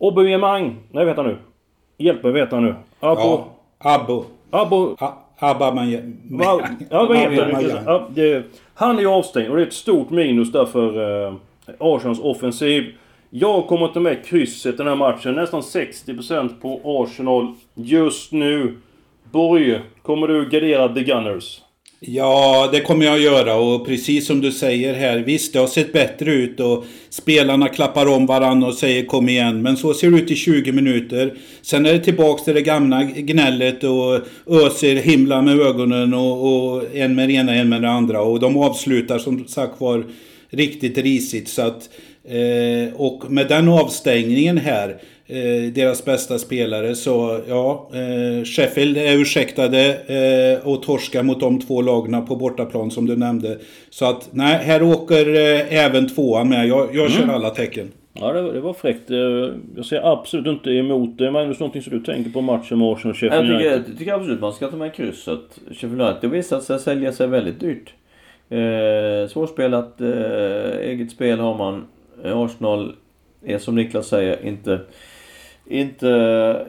Aubameyang, 0.00 0.76
nej 0.90 1.04
vänta 1.04 1.22
nu. 1.22 1.36
Hjälp 1.98 2.22
mig, 2.22 2.46
han 2.50 2.64
nu? 2.64 2.74
Abo... 3.00 3.20
Ja. 3.20 4.20
Abo... 4.50 4.96
A- 4.98 5.12
Abba 5.44 5.74
man... 5.74 6.14
Va, 6.30 6.60
ja, 6.90 7.04
vad 7.06 7.16
heter 7.16 7.46
det? 8.14 8.42
Han 8.82 8.96
är 8.96 9.00
ju 9.00 9.08
avstängd 9.08 9.50
och 9.50 9.56
det 9.56 9.62
är 9.62 9.66
ett 9.66 9.72
stort 9.72 10.10
minus 10.10 10.52
där 10.52 10.64
för 10.64 11.26
eh, 11.26 11.34
Arsenals 11.78 12.20
offensiv. 12.20 12.94
Jag 13.30 13.66
kommer 13.66 13.88
ta 13.88 14.00
med 14.00 14.24
krysset 14.24 14.76
den 14.76 14.86
här 14.86 14.94
matchen. 14.94 15.34
Nästan 15.34 15.60
60% 15.60 16.60
på 16.60 16.80
Arsenal 16.84 17.54
just 17.74 18.32
nu. 18.32 18.76
Borg, 19.30 19.80
kommer 20.02 20.28
du 20.28 20.48
gardera 20.48 20.94
The 20.94 21.02
Gunners? 21.02 21.61
Ja, 22.04 22.68
det 22.72 22.80
kommer 22.80 23.04
jag 23.04 23.20
göra 23.20 23.54
och 23.54 23.86
precis 23.86 24.26
som 24.26 24.40
du 24.40 24.52
säger 24.52 24.94
här. 24.94 25.18
Visst, 25.18 25.52
det 25.52 25.58
har 25.58 25.66
sett 25.66 25.92
bättre 25.92 26.32
ut 26.32 26.60
och 26.60 26.84
spelarna 27.10 27.68
klappar 27.68 28.06
om 28.06 28.26
varandra 28.26 28.68
och 28.68 28.74
säger 28.74 29.04
kom 29.04 29.28
igen. 29.28 29.62
Men 29.62 29.76
så 29.76 29.94
ser 29.94 30.10
det 30.10 30.16
ut 30.16 30.30
i 30.30 30.34
20 30.34 30.72
minuter. 30.72 31.34
Sen 31.62 31.86
är 31.86 31.92
det 31.92 31.98
tillbaks 31.98 32.44
till 32.44 32.54
det 32.54 32.62
gamla 32.62 33.02
gnället 33.02 33.84
och 33.84 34.20
öser 34.46 34.96
himla 34.96 35.42
med 35.42 35.60
ögonen 35.60 36.14
och, 36.14 36.72
och 36.72 36.82
en 36.94 37.14
med 37.14 37.28
det 37.28 37.32
ena, 37.32 37.54
en 37.54 37.68
med 37.68 37.82
det 37.82 37.90
andra. 37.90 38.22
Och 38.22 38.40
de 38.40 38.56
avslutar 38.56 39.18
som 39.18 39.48
sagt 39.48 39.80
var 39.80 40.04
riktigt 40.50 40.98
risigt. 40.98 41.48
Så 41.48 41.62
att, 41.62 41.88
eh, 42.28 42.94
och 42.94 43.30
med 43.30 43.48
den 43.48 43.68
avstängningen 43.68 44.58
här, 44.58 44.96
eh, 45.32 45.72
deras 45.72 46.04
bästa 46.04 46.38
spelare, 46.38 46.94
så 46.94 47.40
ja, 47.48 47.90
eh, 47.94 48.44
Sheffield 48.44 48.96
är 48.96 49.18
ursäktade 49.18 49.94
eh, 50.62 50.68
och 50.68 50.82
torska 50.82 51.22
mot 51.22 51.40
de 51.40 51.60
två 51.60 51.80
lagna 51.82 52.20
på 52.20 52.36
bortaplan 52.36 52.90
som 52.90 53.06
du 53.06 53.16
nämnde. 53.16 53.58
Så 53.90 54.04
att 54.06 54.28
nej, 54.32 54.58
här 54.64 54.82
åker 54.82 55.28
eh, 55.34 55.84
även 55.84 56.08
tvåan 56.08 56.48
med. 56.48 56.66
Jag, 56.68 56.94
jag 56.94 57.10
kör 57.10 57.28
alla 57.28 57.50
tecken. 57.50 57.88
Ja, 58.14 58.32
det, 58.32 58.52
det 58.52 58.60
var 58.60 58.72
fräckt. 58.74 59.10
Eh, 59.10 59.16
Jag 59.76 59.84
ser 59.84 60.12
absolut 60.12 60.46
inte 60.46 60.70
emot 60.70 61.18
det. 61.18 61.30
Magnus, 61.30 61.60
någonting 61.60 61.82
som 61.82 61.98
du 61.98 62.04
tänker 62.04 62.30
på 62.30 62.40
matchen 62.40 62.78
med 62.78 62.88
Arsenal 62.88 63.06
och 63.06 63.08
Jag 63.08 63.16
Sheffield 63.16 63.42
tycker, 63.42 63.54
United? 63.54 63.84
jag 63.90 63.98
tycker 63.98 64.12
absolut 64.12 64.40
man 64.40 64.52
ska 64.52 64.68
ta 64.68 64.76
med 64.76 64.94
krysset. 64.94 65.58
Sheffield 65.70 66.00
United 66.02 66.30
visat 66.30 66.62
sig 66.62 66.78
sälja 66.78 67.12
sig 67.12 67.26
väldigt 67.26 67.60
dyrt. 67.60 67.94
Eh, 68.50 69.28
svårspelat 69.28 70.00
eh, 70.00 70.78
eget 70.88 71.10
spel 71.10 71.38
har 71.38 71.58
man. 71.58 71.84
Arsenal 72.24 72.92
är 73.46 73.58
som 73.58 73.74
Niklas 73.74 74.06
säger 74.06 74.46
inte 74.46 74.80
inte 75.72 76.08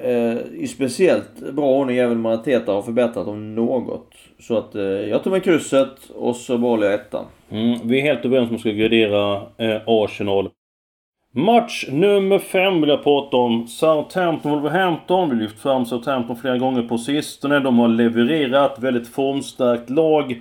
eh, 0.04 0.62
i 0.62 0.68
speciellt 0.68 1.54
bra 1.54 1.66
ordning 1.66 1.98
även 1.98 2.18
om 2.18 2.26
Arteta 2.26 2.72
har 2.72 2.82
förbättrat 2.82 3.26
dem 3.26 3.56
något. 3.56 4.10
Så 4.40 4.58
att 4.58 4.76
eh, 4.76 4.82
jag 4.84 5.24
tar 5.24 5.32
med 5.32 5.44
krysset 5.44 6.10
och 6.16 6.36
så 6.36 6.58
behåller 6.58 6.86
jag 6.86 6.94
ettan. 6.94 7.26
Mm, 7.50 7.80
vi 7.84 8.00
är 8.00 8.04
helt 8.04 8.26
överens 8.26 8.50
om 8.50 8.56
att 8.56 8.62
ska 8.62 8.70
gradera 8.70 9.42
eh, 9.58 9.82
Arsenal. 9.86 10.50
Match 11.36 11.86
nummer 11.92 12.40
5 12.40 12.82
vill 12.82 12.90
jag 12.90 13.04
prata 13.04 13.38
om. 13.38 13.68
Southampton-Wolverhampton. 13.68 15.30
Vi 15.30 15.36
har 15.36 15.42
lyft 15.42 15.60
fram 15.60 15.86
Southampton 15.86 16.36
flera 16.36 16.58
gånger 16.58 16.84
på 16.84 16.98
sistone. 16.98 17.60
De 17.60 17.80
har 17.80 17.88
levererat. 17.88 18.80
Väldigt 18.80 19.08
formstarkt 19.08 19.90
lag. 19.90 20.32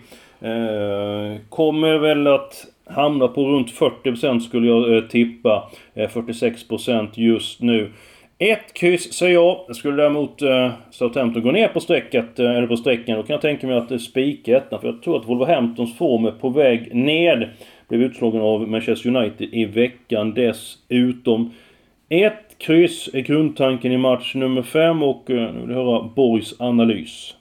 Eh, 0.41 1.41
kommer 1.49 1.99
väl 1.99 2.27
att 2.27 2.67
hamna 2.87 3.29
på 3.29 3.45
runt 3.45 3.71
40% 3.71 4.41
skulle 4.41 4.67
jag 4.67 4.97
eh, 4.97 5.03
tippa. 5.03 5.71
Eh, 5.95 6.09
46% 6.09 7.09
just 7.15 7.61
nu. 7.61 7.93
Ett 8.43 8.75
kryss 8.75 9.13
säger 9.13 9.35
jag. 9.35 9.77
Skulle 9.77 10.03
däremot 10.03 10.43
eh, 10.43 10.73
Southampton 10.91 11.43
gå 11.43 11.51
ner 11.51 11.69
på 11.69 11.81
strecket, 11.81 12.39
eh, 12.39 12.51
eller 12.51 12.67
på 12.67 12.77
strecken, 12.77 13.17
då 13.17 13.23
kan 13.23 13.35
jag 13.35 13.41
tänka 13.41 13.67
mig 13.67 13.77
att 13.77 13.89
det 13.89 13.99
spika 13.99 14.57
ettan. 14.57 14.81
För 14.81 14.89
jag 14.89 15.03
tror 15.03 15.17
att 15.17 15.29
Wolverhamptons 15.29 15.99
form 15.99 16.27
är 16.27 16.31
på 16.31 16.49
väg 16.49 16.95
ned. 16.95 17.49
Blev 17.89 18.03
utslagen 18.03 18.41
av 18.41 18.69
Manchester 18.69 19.17
United 19.17 19.49
i 19.53 19.65
veckan 19.65 20.35
dessutom. 20.35 21.51
Ett 22.09 22.59
kryss 22.59 23.11
är 23.13 23.21
grundtanken 23.21 23.93
i 23.93 23.97
match 23.97 24.35
nummer 24.35 24.63
5 24.63 25.03
och 25.03 25.31
eh, 25.31 25.55
nu 25.55 25.61
vill 25.61 25.77
jag 25.77 25.85
höra 25.85 26.11
Borgs 26.17 26.55
analys. 26.59 27.35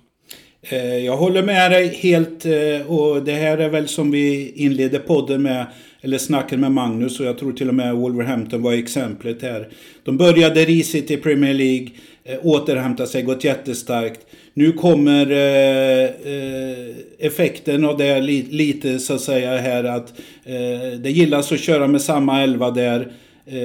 Eh, 0.61 0.97
jag 0.97 1.17
håller 1.17 1.43
med 1.43 1.71
dig 1.71 1.87
helt 1.87 2.45
eh, 2.45 2.91
och 2.91 3.23
det 3.23 3.31
här 3.31 3.57
är 3.57 3.69
väl 3.69 3.87
som 3.87 4.11
vi 4.11 4.51
inledde 4.55 4.99
podden 4.99 5.41
med 5.41 5.65
eller 6.01 6.17
snackade 6.17 6.61
med 6.61 6.71
Magnus 6.71 7.19
och 7.19 7.25
jag 7.25 7.37
tror 7.37 7.51
till 7.51 7.69
och 7.69 7.75
med 7.75 7.95
Wolverhampton 7.95 8.61
var 8.61 8.73
exemplet 8.73 9.41
här. 9.41 9.69
De 10.03 10.17
började 10.17 10.65
risigt 10.65 11.11
i 11.11 11.17
Premier 11.17 11.53
League, 11.53 11.89
eh, 12.23 12.39
återhämtade 12.43 13.09
sig, 13.09 13.23
gått 13.23 13.43
jättestarkt. 13.43 14.25
Nu 14.53 14.71
kommer 14.71 15.31
eh, 15.31 16.03
eh, 16.33 16.95
effekten 17.19 17.85
av 17.85 17.97
det 17.97 18.21
li, 18.21 18.41
lite 18.49 18.99
så 18.99 19.13
att 19.13 19.21
säga 19.21 19.57
här 19.57 19.83
att 19.83 20.13
eh, 20.43 20.99
det 20.99 21.11
gillas 21.11 21.51
att 21.51 21.59
köra 21.59 21.87
med 21.87 22.01
samma 22.01 22.41
elva 22.41 22.71
där. 22.71 23.11
Eh, 23.45 23.59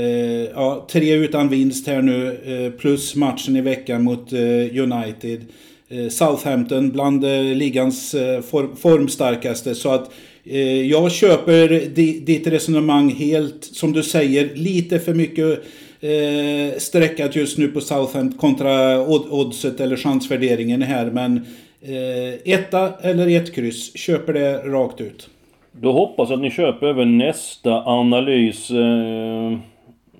ja, 0.55 0.87
tre 0.91 1.15
utan 1.15 1.49
vinst 1.49 1.87
här 1.87 2.03
nu 2.03 2.39
eh, 2.47 2.81
plus 2.81 3.15
matchen 3.15 3.57
i 3.57 3.61
veckan 3.61 4.05
mot 4.05 4.33
eh, 4.33 4.83
United. 4.83 5.45
Eh, 5.89 6.09
Southampton 6.09 6.91
bland 6.91 7.25
eh, 7.25 7.43
ligans 7.43 8.15
eh, 8.15 8.43
form, 8.43 8.77
formstarkaste. 8.77 9.75
Så 9.75 9.91
att 9.91 10.11
Eh, 10.51 10.83
jag 10.83 11.13
köper 11.13 11.69
di, 11.95 12.21
ditt 12.21 12.47
resonemang 12.47 13.11
helt, 13.11 13.65
som 13.65 13.93
du 13.93 14.03
säger, 14.03 14.55
lite 14.55 14.99
för 14.99 15.15
mycket 15.15 15.59
eh, 16.01 16.79
sträckat 16.79 17.37
just 17.37 17.59
nu 17.59 17.69
på 17.69 17.81
Southend 17.81 18.39
kontra 18.39 19.01
odd, 19.01 19.27
oddset 19.31 19.81
eller 19.81 19.97
chansvärderingen 19.97 20.83
här. 20.83 21.07
Men 21.07 21.37
eh, 21.83 22.53
etta 22.55 22.93
eller 23.03 23.37
ett 23.37 23.55
kryss, 23.55 23.97
köper 23.97 24.33
det 24.33 24.59
rakt 24.59 25.01
ut. 25.01 25.29
Då 25.73 25.93
hoppas 25.93 26.29
jag 26.31 26.37
att 26.37 26.43
ni 26.43 26.51
köper 26.51 26.87
även 26.87 27.19
nästa 27.19 27.71
analys. 27.85 28.71
Eh, 28.71 29.59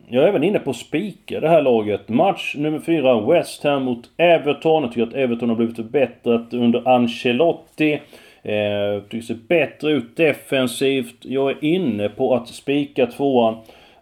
Jag 0.09 0.25
är 0.25 0.29
även 0.29 0.45
inne 0.45 0.59
på 0.59 0.73
spika 0.73 1.41
det 1.41 1.49
här 1.49 1.63
laget. 1.63 2.09
Match 2.09 2.55
nummer 2.59 2.81
4, 2.81 3.21
West 3.21 3.65
Ham 3.65 3.83
mot 3.83 4.05
Everton. 4.17 4.83
Jag 4.83 4.93
tycker 4.93 5.07
att 5.07 5.15
Everton 5.15 5.49
har 5.49 5.57
blivit 5.57 5.77
förbättrat 5.77 6.55
under 6.55 6.89
Ancelotti. 6.89 8.01
Eh, 8.47 9.03
tycker 9.03 9.27
ser 9.27 9.39
bättre 9.49 9.91
ut 9.93 10.17
defensivt. 10.17 11.15
Jag 11.21 11.51
är 11.51 11.65
inne 11.65 12.09
på 12.09 12.35
att 12.35 12.49
spika 12.49 13.07
tvåan. 13.07 13.57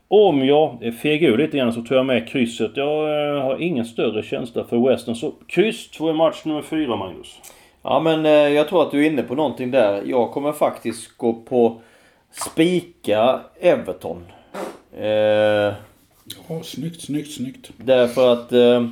Om 0.09 0.47
jag 0.47 0.95
fegar 1.03 1.29
ur 1.29 1.39
lite 1.39 1.57
grann 1.57 1.73
så 1.73 1.83
tar 1.83 1.97
jag 1.97 2.07
med 2.07 2.29
krysset. 2.29 2.71
Jag 2.75 3.29
eh, 3.37 3.43
har 3.43 3.63
ingen 3.63 3.85
större 3.85 4.23
känsla 4.23 4.65
för 4.65 4.89
Western. 4.89 5.15
Så 5.15 5.33
kryss 5.47 5.91
två 5.91 6.11
i 6.11 6.13
match 6.13 6.45
nummer 6.45 6.63
4, 6.63 6.97
Magnus. 6.97 7.39
Ja 7.83 8.01
men 8.01 8.27
eh, 8.27 8.33
jag 8.33 8.69
tror 8.69 8.83
att 8.83 8.91
du 8.91 9.07
är 9.07 9.11
inne 9.11 9.23
på 9.23 9.35
någonting 9.35 9.71
där. 9.71 10.03
Jag 10.07 10.31
kommer 10.31 10.53
faktiskt 10.53 11.17
gå 11.17 11.33
på 11.33 11.81
spika 12.31 13.41
Everton. 13.61 14.25
Eh, 14.99 15.75
Ja, 16.49 16.63
snyggt, 16.63 17.01
snyggt, 17.01 17.33
snyggt. 17.33 17.71
därför 17.77 18.33
att 18.33 18.53
eh, 18.53 18.87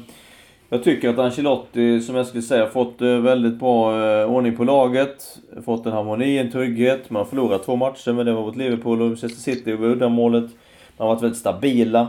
jag 0.73 0.85
tycker 0.85 1.09
att 1.09 1.19
Ancelotti, 1.19 2.01
som 2.01 2.17
jag 2.17 2.27
skulle 2.27 2.43
säga, 2.43 2.67
fått 2.67 3.01
eh, 3.01 3.09
väldigt 3.09 3.59
bra 3.59 4.07
eh, 4.07 4.31
ordning 4.31 4.57
på 4.57 4.65
laget. 4.65 5.39
Fått 5.65 5.87
en 5.87 5.93
harmoni, 5.93 6.39
en 6.39 6.51
trygghet. 6.51 7.11
Man 7.11 7.21
har 7.21 7.25
förlorat 7.25 7.65
två 7.65 7.77
matcher, 7.77 8.13
men 8.13 8.27
det 8.27 8.33
var 8.33 8.43
mot 8.43 8.57
Liverpool 8.57 9.03
och 9.03 9.09
Manchester 9.09 9.41
City 9.41 9.73
och 9.73 9.81
uddamålet. 9.81 10.45
Man 10.97 11.09
har 11.09 11.15
varit 11.15 11.23
väldigt 11.23 11.39
stabila. 11.39 12.01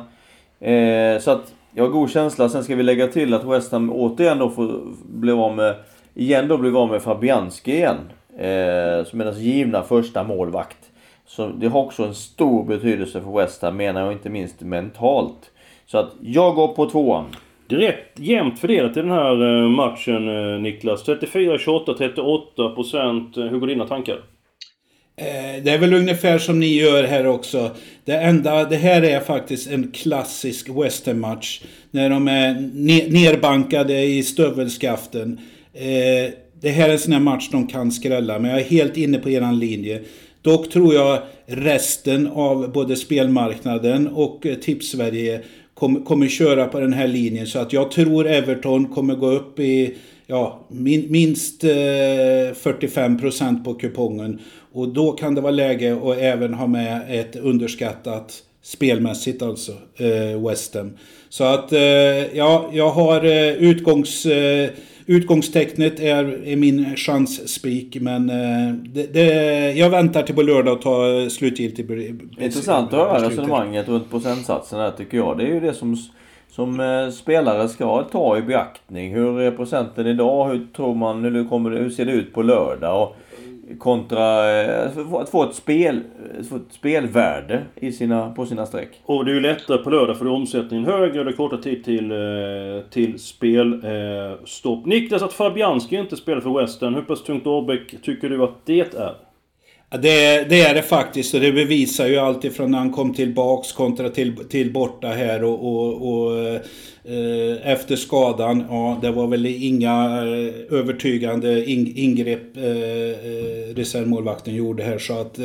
Eh, 0.59 1.19
så 1.19 1.31
att 1.31 1.53
jag 1.73 1.83
har 1.83 1.91
god 1.91 2.09
känsla. 2.09 2.49
Sen 2.49 2.63
ska 2.63 2.75
vi 2.75 2.83
lägga 2.83 3.07
till 3.07 3.33
att 3.33 3.43
West 3.43 3.71
Ham 3.71 3.93
återigen 3.93 4.37
då 4.37 4.49
får 4.49 4.81
bli 5.05 5.31
av 5.31 5.55
med, 5.55 5.75
igen 6.13 6.47
då 6.47 6.57
blir 6.57 6.81
av 6.81 6.89
med 6.89 7.01
Fabianski 7.01 7.71
igen. 7.71 7.97
Som 9.05 9.21
är 9.21 9.25
deras 9.25 9.37
givna 9.37 9.83
första 9.83 10.23
målvakt. 10.23 10.77
Så 11.25 11.47
det 11.47 11.67
har 11.67 11.79
också 11.79 12.03
en 12.03 12.15
stor 12.15 12.65
betydelse 12.65 13.21
för 13.21 13.37
West 13.37 13.61
Ham 13.61 13.77
menar 13.77 14.01
jag, 14.01 14.11
inte 14.11 14.29
minst 14.29 14.61
mentalt. 14.61 15.51
Så 15.85 15.97
att 15.97 16.11
jag 16.21 16.55
går 16.55 16.67
på 16.67 16.89
tvåan. 16.89 17.25
Det 17.67 17.75
är 17.75 17.79
rätt 17.79 18.11
jämnt 18.15 18.59
fördelat 18.59 18.97
i 18.97 19.01
den 19.01 19.11
här 19.11 19.63
eh, 19.63 19.69
matchen 19.69 20.53
eh, 20.53 20.61
Niklas. 20.61 21.03
34, 21.03 21.57
28, 21.57 21.93
38 21.93 22.69
procent. 22.69 23.37
Eh, 23.37 23.43
hur 23.43 23.59
går 23.59 23.67
dina 23.67 23.87
tankar? 23.87 24.17
Det 25.63 25.69
är 25.69 25.77
väl 25.77 25.93
ungefär 25.93 26.37
som 26.37 26.59
ni 26.59 26.73
gör 26.73 27.03
här 27.03 27.27
också. 27.27 27.71
Det 28.05 28.15
enda, 28.15 28.63
det 28.63 28.75
här 28.75 29.01
är 29.01 29.19
faktiskt 29.19 29.71
en 29.71 29.91
klassisk 29.91 30.69
westernmatch. 30.69 31.61
När 31.91 32.09
de 32.09 32.27
är 32.27 32.53
nerbankade 33.11 34.03
i 34.03 34.23
stövelskaften. 34.23 35.39
Det 36.61 36.69
här 36.69 36.89
är 36.89 36.93
en 36.93 36.99
sån 36.99 37.13
här 37.13 37.19
match 37.19 37.49
de 37.51 37.67
kan 37.67 37.91
skrälla, 37.91 38.39
men 38.39 38.51
jag 38.51 38.59
är 38.59 38.65
helt 38.65 38.97
inne 38.97 39.17
på 39.17 39.29
eran 39.29 39.59
linje. 39.59 40.01
Dock 40.41 40.69
tror 40.69 40.93
jag 40.93 41.19
resten 41.45 42.27
av 42.27 42.71
både 42.71 42.95
spelmarknaden 42.95 44.07
och 44.07 44.45
Tips-Sverige 44.61 45.41
kommer, 45.83 45.99
kommer 45.99 46.27
köra 46.27 46.67
på 46.67 46.79
den 46.79 46.93
här 46.93 47.07
linjen. 47.07 47.47
Så 47.47 47.59
att 47.59 47.73
jag 47.73 47.91
tror 47.91 48.27
Everton 48.27 48.85
kommer 48.85 49.15
gå 49.15 49.31
upp 49.31 49.59
i 49.59 49.95
ja, 50.27 50.65
min, 50.69 51.11
minst 51.11 51.63
eh, 51.63 51.67
45% 51.67 53.63
på 53.63 53.73
kupongen. 53.73 54.39
Och 54.73 54.89
då 54.89 55.11
kan 55.11 55.35
det 55.35 55.41
vara 55.41 55.51
läge 55.51 55.93
att 56.03 56.17
även 56.17 56.53
ha 56.53 56.67
med 56.67 57.01
ett 57.09 57.35
underskattat 57.35 58.33
spelmässigt 58.63 59.41
alltså, 59.41 59.71
eh, 59.97 60.47
West 60.47 60.75
Ham. 60.75 60.97
Så 61.29 61.43
att 61.43 61.73
eh, 61.73 61.81
ja, 62.37 62.69
jag 62.73 62.89
har 62.89 63.25
eh, 63.25 63.53
utgångs... 63.53 64.25
Eh, 64.25 64.69
Utgångstecknet 65.05 65.99
är, 65.99 66.47
är 66.47 66.55
min 66.55 66.95
chansspik 66.95 67.97
men 68.01 68.29
eh, 68.29 68.73
det, 68.93 69.13
det, 69.13 69.23
jag 69.71 69.89
väntar 69.89 70.23
till 70.23 70.35
på 70.35 70.41
lördag 70.41 70.73
och 70.73 70.81
tar 70.81 71.29
slutgiltigt 71.29 71.87
be- 71.87 72.43
Intressant 72.45 72.93
att 72.93 72.99
höra 72.99 73.29
resonemanget 73.29 73.87
runt 73.87 74.09
procentsatsen 74.11 74.79
här 74.79 74.91
tycker 74.91 75.17
jag. 75.17 75.37
Det 75.37 75.43
är 75.43 75.53
ju 75.53 75.59
det 75.59 75.73
som, 75.73 75.97
som 76.51 76.79
eh, 76.79 77.09
spelare 77.09 77.69
ska 77.69 78.03
ta 78.03 78.37
i 78.37 78.41
beaktning. 78.41 79.13
Hur 79.13 79.39
är 79.39 79.51
procenten 79.51 80.07
idag? 80.07 80.49
Hur 80.49 80.67
tror 80.75 80.95
man, 80.95 81.23
hur, 81.23 81.49
kommer, 81.49 81.71
hur 81.71 81.89
ser 81.89 82.05
det 82.05 82.11
ut 82.11 82.33
på 82.33 82.41
lördag? 82.41 83.03
Och 83.03 83.15
kontra 83.79 84.51
eh, 84.61 85.13
att 85.13 85.29
få 85.29 85.43
ett, 85.43 85.55
spel, 85.55 86.01
få 86.49 86.55
ett 86.55 86.61
spelvärde 86.71 87.63
i 87.75 87.91
sina, 87.91 88.29
på 88.29 88.45
sina 88.45 88.65
streck. 88.65 88.89
Och 89.05 89.25
det 89.25 89.31
är 89.31 89.35
ju 89.35 89.41
lättare 89.41 89.77
på 89.77 89.89
lördag 89.89 90.17
för 90.17 90.25
då 90.25 90.31
är 90.31 90.35
omsättningen 90.35 90.85
högre 90.85 91.19
och 91.19 91.25
det 91.25 91.31
är 91.31 91.35
kortare 91.35 91.63
tid 91.63 91.83
till, 91.83 92.11
eh, 92.11 92.89
till 92.89 93.19
spelstopp. 93.19 94.85
Niklas, 94.85 95.21
att 95.21 95.33
Fabianski 95.33 95.95
inte 95.95 96.15
spelar 96.15 96.41
för 96.41 96.61
Western. 96.61 96.95
Hur 96.95 97.01
pass 97.01 97.23
tungt 97.23 97.47
Årbäck 97.47 98.01
tycker 98.01 98.29
du 98.29 98.43
att 98.43 98.65
det 98.65 98.95
är? 98.95 99.15
Det, 100.01 100.49
det, 100.49 100.61
är 100.61 100.73
det 100.73 100.81
faktiskt 100.81 101.33
och 101.33 101.39
det 101.39 101.51
bevisar 101.51 102.07
ju 102.07 102.17
alltifrån 102.17 102.71
när 102.71 102.77
han 102.77 102.91
kom 102.91 103.13
tillbaks 103.13 103.71
kontra 103.71 104.09
till, 104.09 104.35
till 104.35 104.73
borta 104.73 105.07
här 105.07 105.43
och, 105.43 105.67
och, 105.67 106.13
och 106.13 106.39
eh, 106.39 106.61
Eh, 107.05 107.71
efter 107.71 107.95
skadan. 107.95 108.63
Ja, 108.69 108.99
det 109.01 109.11
var 109.11 109.27
väl 109.27 109.45
inga 109.45 110.23
eh, 110.23 110.77
övertygande 110.79 111.65
ingrepp 111.95 112.57
eh, 112.57 113.75
reservmålvakten 113.75 114.55
gjorde 114.55 114.83
här. 114.83 114.97
Så 114.97 115.13
att, 115.21 115.39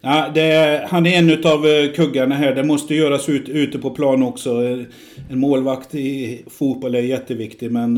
ja, 0.00 0.30
det, 0.34 0.80
han 0.88 1.06
är 1.06 1.18
en 1.18 1.30
utav 1.30 1.62
kuggarna 1.94 2.34
här. 2.34 2.54
Det 2.54 2.64
måste 2.64 2.94
göras 2.94 3.28
ut, 3.28 3.48
ute 3.48 3.78
på 3.78 3.90
plan 3.90 4.22
också. 4.22 4.50
En 5.30 5.38
målvakt 5.38 5.94
i 5.94 6.42
fotboll 6.50 6.94
är 6.94 7.00
jätteviktig 7.02 7.70
men 7.72 7.94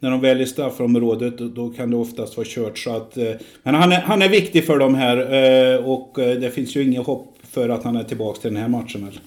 när 0.00 0.10
de 0.10 0.20
väljer 0.20 0.46
straffområdet 0.46 1.38
då 1.38 1.68
kan 1.68 1.90
det 1.90 1.96
oftast 1.96 2.36
vara 2.36 2.46
kört. 2.50 2.78
Så 2.78 2.96
att, 2.96 3.16
men 3.62 3.74
han 3.74 3.92
är, 3.92 4.00
han 4.00 4.22
är 4.22 4.28
viktig 4.28 4.64
för 4.64 4.78
dem 4.78 4.94
här 4.94 5.86
och 5.86 6.12
det 6.16 6.54
finns 6.54 6.76
ju 6.76 6.82
inget 6.82 7.06
hopp 7.06 7.38
för 7.50 7.68
att 7.68 7.84
han 7.84 7.96
är 7.96 8.04
tillbaka 8.04 8.40
till 8.40 8.52
den 8.52 8.62
här 8.62 8.68
matchen. 8.68 9.02
Eller? 9.02 9.20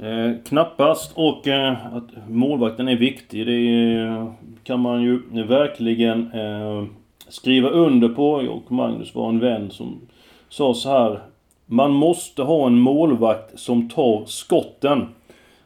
Eh, 0.00 0.32
knappast 0.44 1.12
och 1.14 1.48
eh, 1.48 1.96
att 1.96 2.28
målvakten 2.28 2.88
är 2.88 2.96
viktig 2.96 3.46
det 3.46 4.32
kan 4.64 4.80
man 4.80 5.02
ju 5.02 5.22
verkligen 5.42 6.32
eh, 6.32 6.84
skriva 7.28 7.68
under 7.68 8.08
på. 8.08 8.30
Och 8.32 8.72
Magnus 8.72 9.14
var 9.14 9.28
en 9.28 9.40
vän 9.40 9.70
som 9.70 10.00
sa 10.48 10.74
så 10.74 10.88
här. 10.88 11.20
Man 11.66 11.92
måste 11.92 12.42
ha 12.42 12.66
en 12.66 12.78
målvakt 12.78 13.58
som 13.58 13.88
tar 13.88 14.22
skotten. 14.26 15.06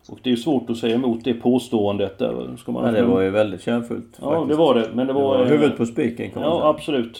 Och 0.09 0.19
det 0.23 0.29
är 0.29 0.31
ju 0.31 0.37
svårt 0.37 0.71
att 0.71 0.77
säga 0.77 0.95
emot 0.95 1.25
det 1.25 1.35
påståendet 1.35 2.19
där. 2.19 2.57
Ska 2.57 2.73
man 2.73 2.85
ja, 2.85 3.01
det 3.01 3.07
var 3.07 3.21
ju 3.21 3.31
väldigt 3.31 3.63
kärnfullt. 3.63 4.19
Ja, 4.23 4.47
det 4.49 4.55
var 4.55 4.75
det. 4.75 4.89
Men 4.95 5.07
det 5.07 5.13
var... 5.13 5.39
Det 5.39 5.45
var 5.45 5.51
huvudet 5.51 5.77
på 5.77 5.87
spiken 5.87 6.31
kan 6.31 6.43
man 6.43 6.51
Ja, 6.51 6.59
säga. 6.59 6.69
absolut. 6.69 7.19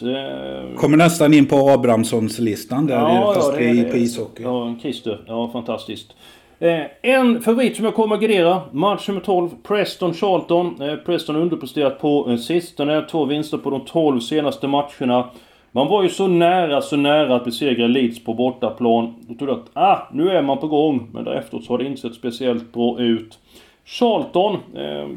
Kommer 0.77 0.97
nästan 0.97 1.33
in 1.33 1.45
på 1.45 1.55
Abrahamssons-listan 1.55 2.87
där. 2.87 2.95
Ja, 2.95 3.31
fast 3.35 3.53
ja, 3.53 3.59
det, 3.59 3.73
det, 3.73 3.91
på 3.91 3.97
ishockey. 3.97 4.43
Ja, 4.43 4.75
Christer. 4.81 5.19
Ja, 5.27 5.49
fantastiskt. 5.53 6.15
Eh, 6.59 6.83
en 7.01 7.41
favorit 7.41 7.75
som 7.75 7.85
jag 7.85 7.95
kommer 7.95 8.15
att 8.15 8.21
gardera. 8.21 8.61
Match 8.71 9.07
nummer 9.07 9.21
12. 9.21 9.49
Preston-Charlton. 9.63 10.81
Eh, 10.81 10.95
Preston 10.95 11.35
har 11.35 11.41
underpresterat 11.41 11.99
på 11.99 12.29
eh, 12.29 12.37
sistone. 12.37 13.01
Två 13.01 13.25
vinster 13.25 13.57
på 13.57 13.69
de 13.69 13.85
12 13.85 14.19
senaste 14.19 14.67
matcherna. 14.67 15.29
Man 15.71 15.87
var 15.87 16.03
ju 16.03 16.09
så 16.09 16.27
nära, 16.27 16.81
så 16.81 16.95
nära 16.95 17.35
att 17.35 17.45
besegra 17.45 17.87
Leeds 17.87 18.23
på 18.23 18.33
bortaplan. 18.33 19.15
Då 19.27 19.35
trodde 19.35 19.51
jag 19.53 19.59
att 19.59 19.69
ah, 19.73 20.07
nu 20.13 20.29
är 20.29 20.41
man 20.41 20.57
på 20.57 20.67
gång. 20.67 21.09
Men 21.13 21.23
därefter 21.23 21.59
så 21.59 21.73
har 21.73 21.77
det 21.77 21.85
inte 21.85 22.01
sett 22.01 22.15
speciellt 22.15 22.73
bra 22.73 22.99
ut. 22.99 23.39
Charlton, 23.85 24.57
eh, 24.75 25.07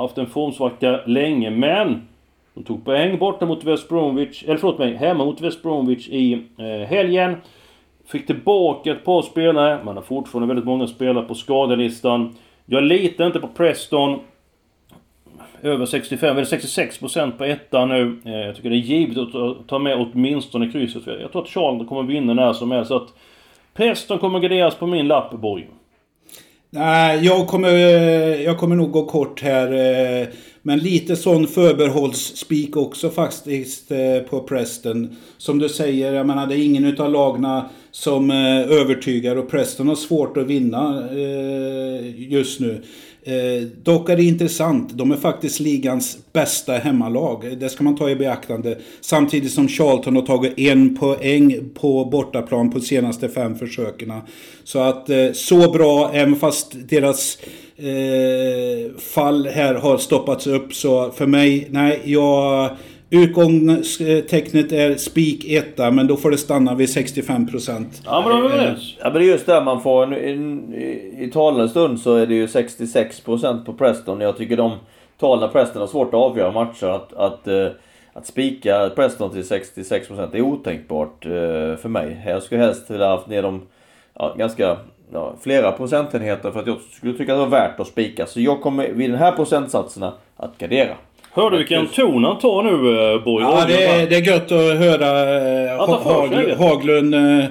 haft 0.00 0.18
en 0.18 0.26
formsvacka 0.26 1.00
länge, 1.06 1.50
men 1.50 2.08
de 2.54 2.64
tog 2.64 2.84
poäng 2.84 3.18
borta 3.18 3.46
mot 3.46 3.64
West 3.64 3.88
Bromwich, 3.88 4.44
eller 4.44 4.56
förlåt 4.56 4.78
mig, 4.78 4.94
hemma 4.94 5.24
mot 5.24 5.40
West 5.40 5.62
Bromwich 5.62 6.08
i 6.08 6.32
eh, 6.58 6.88
helgen. 6.88 7.36
Fick 8.06 8.26
tillbaka 8.26 8.92
ett 8.92 9.04
par 9.04 9.22
spelare, 9.22 9.84
man 9.84 9.96
har 9.96 10.02
fortfarande 10.02 10.48
väldigt 10.48 10.66
många 10.66 10.86
spelare 10.86 11.24
på 11.24 11.34
skadelistan. 11.34 12.36
Jag 12.66 12.82
litar 12.82 13.26
inte 13.26 13.40
på 13.40 13.48
Preston 13.48 14.20
över 15.62 15.86
65, 15.86 16.36
eller 16.36 16.46
66 16.46 16.98
på 17.38 17.44
ettan 17.44 17.88
nu. 17.88 18.18
Eh, 18.24 18.32
jag 18.32 18.56
tycker 18.56 18.70
det 18.70 18.76
är 18.76 18.78
givet 18.78 19.18
att 19.18 19.68
ta 19.68 19.78
med 19.78 19.96
åtminstone 19.96 20.72
krysset. 20.72 21.02
Jag 21.06 21.32
tror 21.32 21.42
att 21.42 21.48
Charlton 21.48 21.86
kommer 21.86 22.02
vinna 22.02 22.34
när 22.34 22.52
som 22.52 22.70
helst. 22.70 22.88
Så 22.88 22.96
att 22.96 23.08
Preston 23.74 24.18
kommer 24.18 24.40
garderas 24.40 24.74
på 24.74 24.86
min 24.86 25.08
lapp, 25.08 25.32
Borg. 25.32 25.68
Nej, 26.70 27.24
jag 27.24 27.46
kommer, 27.46 27.68
jag 28.42 28.58
kommer 28.58 28.76
nog 28.76 28.90
gå 28.90 29.04
kort 29.04 29.42
här. 29.42 29.72
Eh, 29.72 30.26
men 30.62 30.78
lite 30.78 31.16
sån 31.16 31.46
förbehållsspik 31.46 32.76
också 32.76 33.10
faktiskt 33.10 33.90
eh, 33.90 34.18
på 34.30 34.40
Preston. 34.40 35.16
Som 35.38 35.58
du 35.58 35.68
säger, 35.68 36.12
jag 36.12 36.26
menar 36.26 36.46
det 36.46 36.54
är 36.54 36.64
ingen 36.64 36.84
utav 36.84 37.10
lagna 37.10 37.68
som 37.96 38.30
eh, 38.30 38.78
övertygar 38.80 39.36
och 39.36 39.50
Preston 39.50 39.88
har 39.88 39.94
svårt 39.94 40.36
att 40.36 40.46
vinna 40.46 41.08
eh, 41.10 42.30
just 42.32 42.60
nu. 42.60 42.82
Eh, 43.22 43.68
dock 43.82 44.08
är 44.08 44.16
det 44.16 44.22
intressant, 44.22 44.92
de 44.92 45.10
är 45.10 45.16
faktiskt 45.16 45.60
ligans 45.60 46.18
bästa 46.32 46.72
hemmalag. 46.72 47.58
Det 47.58 47.68
ska 47.68 47.84
man 47.84 47.96
ta 47.96 48.10
i 48.10 48.16
beaktande. 48.16 48.78
Samtidigt 49.00 49.52
som 49.52 49.68
Charlton 49.68 50.16
har 50.16 50.22
tagit 50.22 50.58
en 50.58 50.96
poäng 50.96 51.70
på 51.74 52.04
bortaplan 52.04 52.70
på 52.70 52.80
senaste 52.80 53.28
fem 53.28 53.58
försöken. 53.58 54.12
Så 54.64 54.78
att 54.78 55.10
eh, 55.10 55.32
så 55.32 55.70
bra, 55.70 56.10
även 56.12 56.36
fast 56.36 56.88
deras 56.88 57.38
eh, 57.76 58.96
fall 58.98 59.46
här 59.46 59.74
har 59.74 59.98
stoppats 59.98 60.46
upp. 60.46 60.74
Så 60.74 61.10
för 61.10 61.26
mig, 61.26 61.68
nej, 61.70 62.00
jag 62.04 62.70
Utgångstecknet 63.10 64.72
är 64.72 64.96
spik 64.96 65.44
etta, 65.44 65.90
men 65.90 66.06
då 66.06 66.16
får 66.16 66.30
det 66.30 66.38
stanna 66.38 66.74
vid 66.74 66.90
65 66.90 67.46
procent. 67.46 68.02
Ja, 68.04 68.24
men 68.28 68.42
då 68.42 68.48
är 68.48 68.74
vi 68.74 68.96
Ja, 68.98 69.04
men 69.04 69.12
det 69.12 69.18
är 69.18 69.30
just 69.30 69.46
där 69.46 69.62
man 69.62 69.82
får... 69.82 70.14
En, 70.14 70.74
I 71.18 71.30
talande 71.32 71.68
stund 71.68 72.00
så 72.00 72.14
är 72.16 72.26
det 72.26 72.34
ju 72.34 72.48
66 72.48 73.20
procent 73.20 73.66
på 73.66 73.72
Preston. 73.72 74.20
Jag 74.20 74.36
tycker 74.36 74.56
de 74.56 74.72
talen 75.18 75.50
Preston 75.52 75.80
har 75.80 75.88
svårt 75.88 76.08
att 76.08 76.14
avgöra 76.14 76.52
matcher. 76.52 76.86
Att, 76.86 77.12
att, 77.12 77.48
uh, 77.48 77.68
att 78.12 78.26
spika 78.26 78.90
Preston 78.96 79.30
till 79.30 79.46
66 79.46 80.08
procent 80.08 80.34
är 80.34 80.40
otänkbart 80.40 81.26
uh, 81.26 81.76
för 81.76 81.88
mig. 81.88 82.22
Jag 82.26 82.42
skulle 82.42 82.60
helst 82.60 82.90
vilja 82.90 83.08
haft 83.08 83.26
ner 83.26 83.42
dem 83.42 83.62
ja, 84.14 84.34
ganska... 84.38 84.76
Ja, 85.12 85.34
flera 85.40 85.72
procentenheter 85.72 86.50
för 86.50 86.60
att 86.60 86.66
jag 86.66 86.76
skulle 86.80 87.12
tycka 87.12 87.32
att 87.32 87.38
det 87.38 87.44
var 87.44 87.60
värt 87.60 87.80
att 87.80 87.86
spika. 87.86 88.26
Så 88.26 88.40
jag 88.40 88.60
kommer 88.60 88.88
vid 88.88 89.10
den 89.10 89.18
här 89.18 89.32
procentsatserna 89.32 90.12
att 90.36 90.58
gardera. 90.58 90.96
Hör 91.36 91.50
du 91.50 91.58
vilken 91.58 91.86
ton 91.86 92.24
han 92.24 92.38
tar 92.38 92.62
nu 92.62 93.12
eh, 93.14 93.24
Borg? 93.24 93.44
Ja, 93.44 93.64
det 93.68 93.84
är, 93.84 94.10
det 94.10 94.16
är 94.16 94.22
gött 94.22 94.52
att 94.52 94.78
höra 94.78 95.36
eh, 95.70 96.04
Haglund, 96.04 96.58
Haglund 96.58 97.14
eh, 97.14 97.44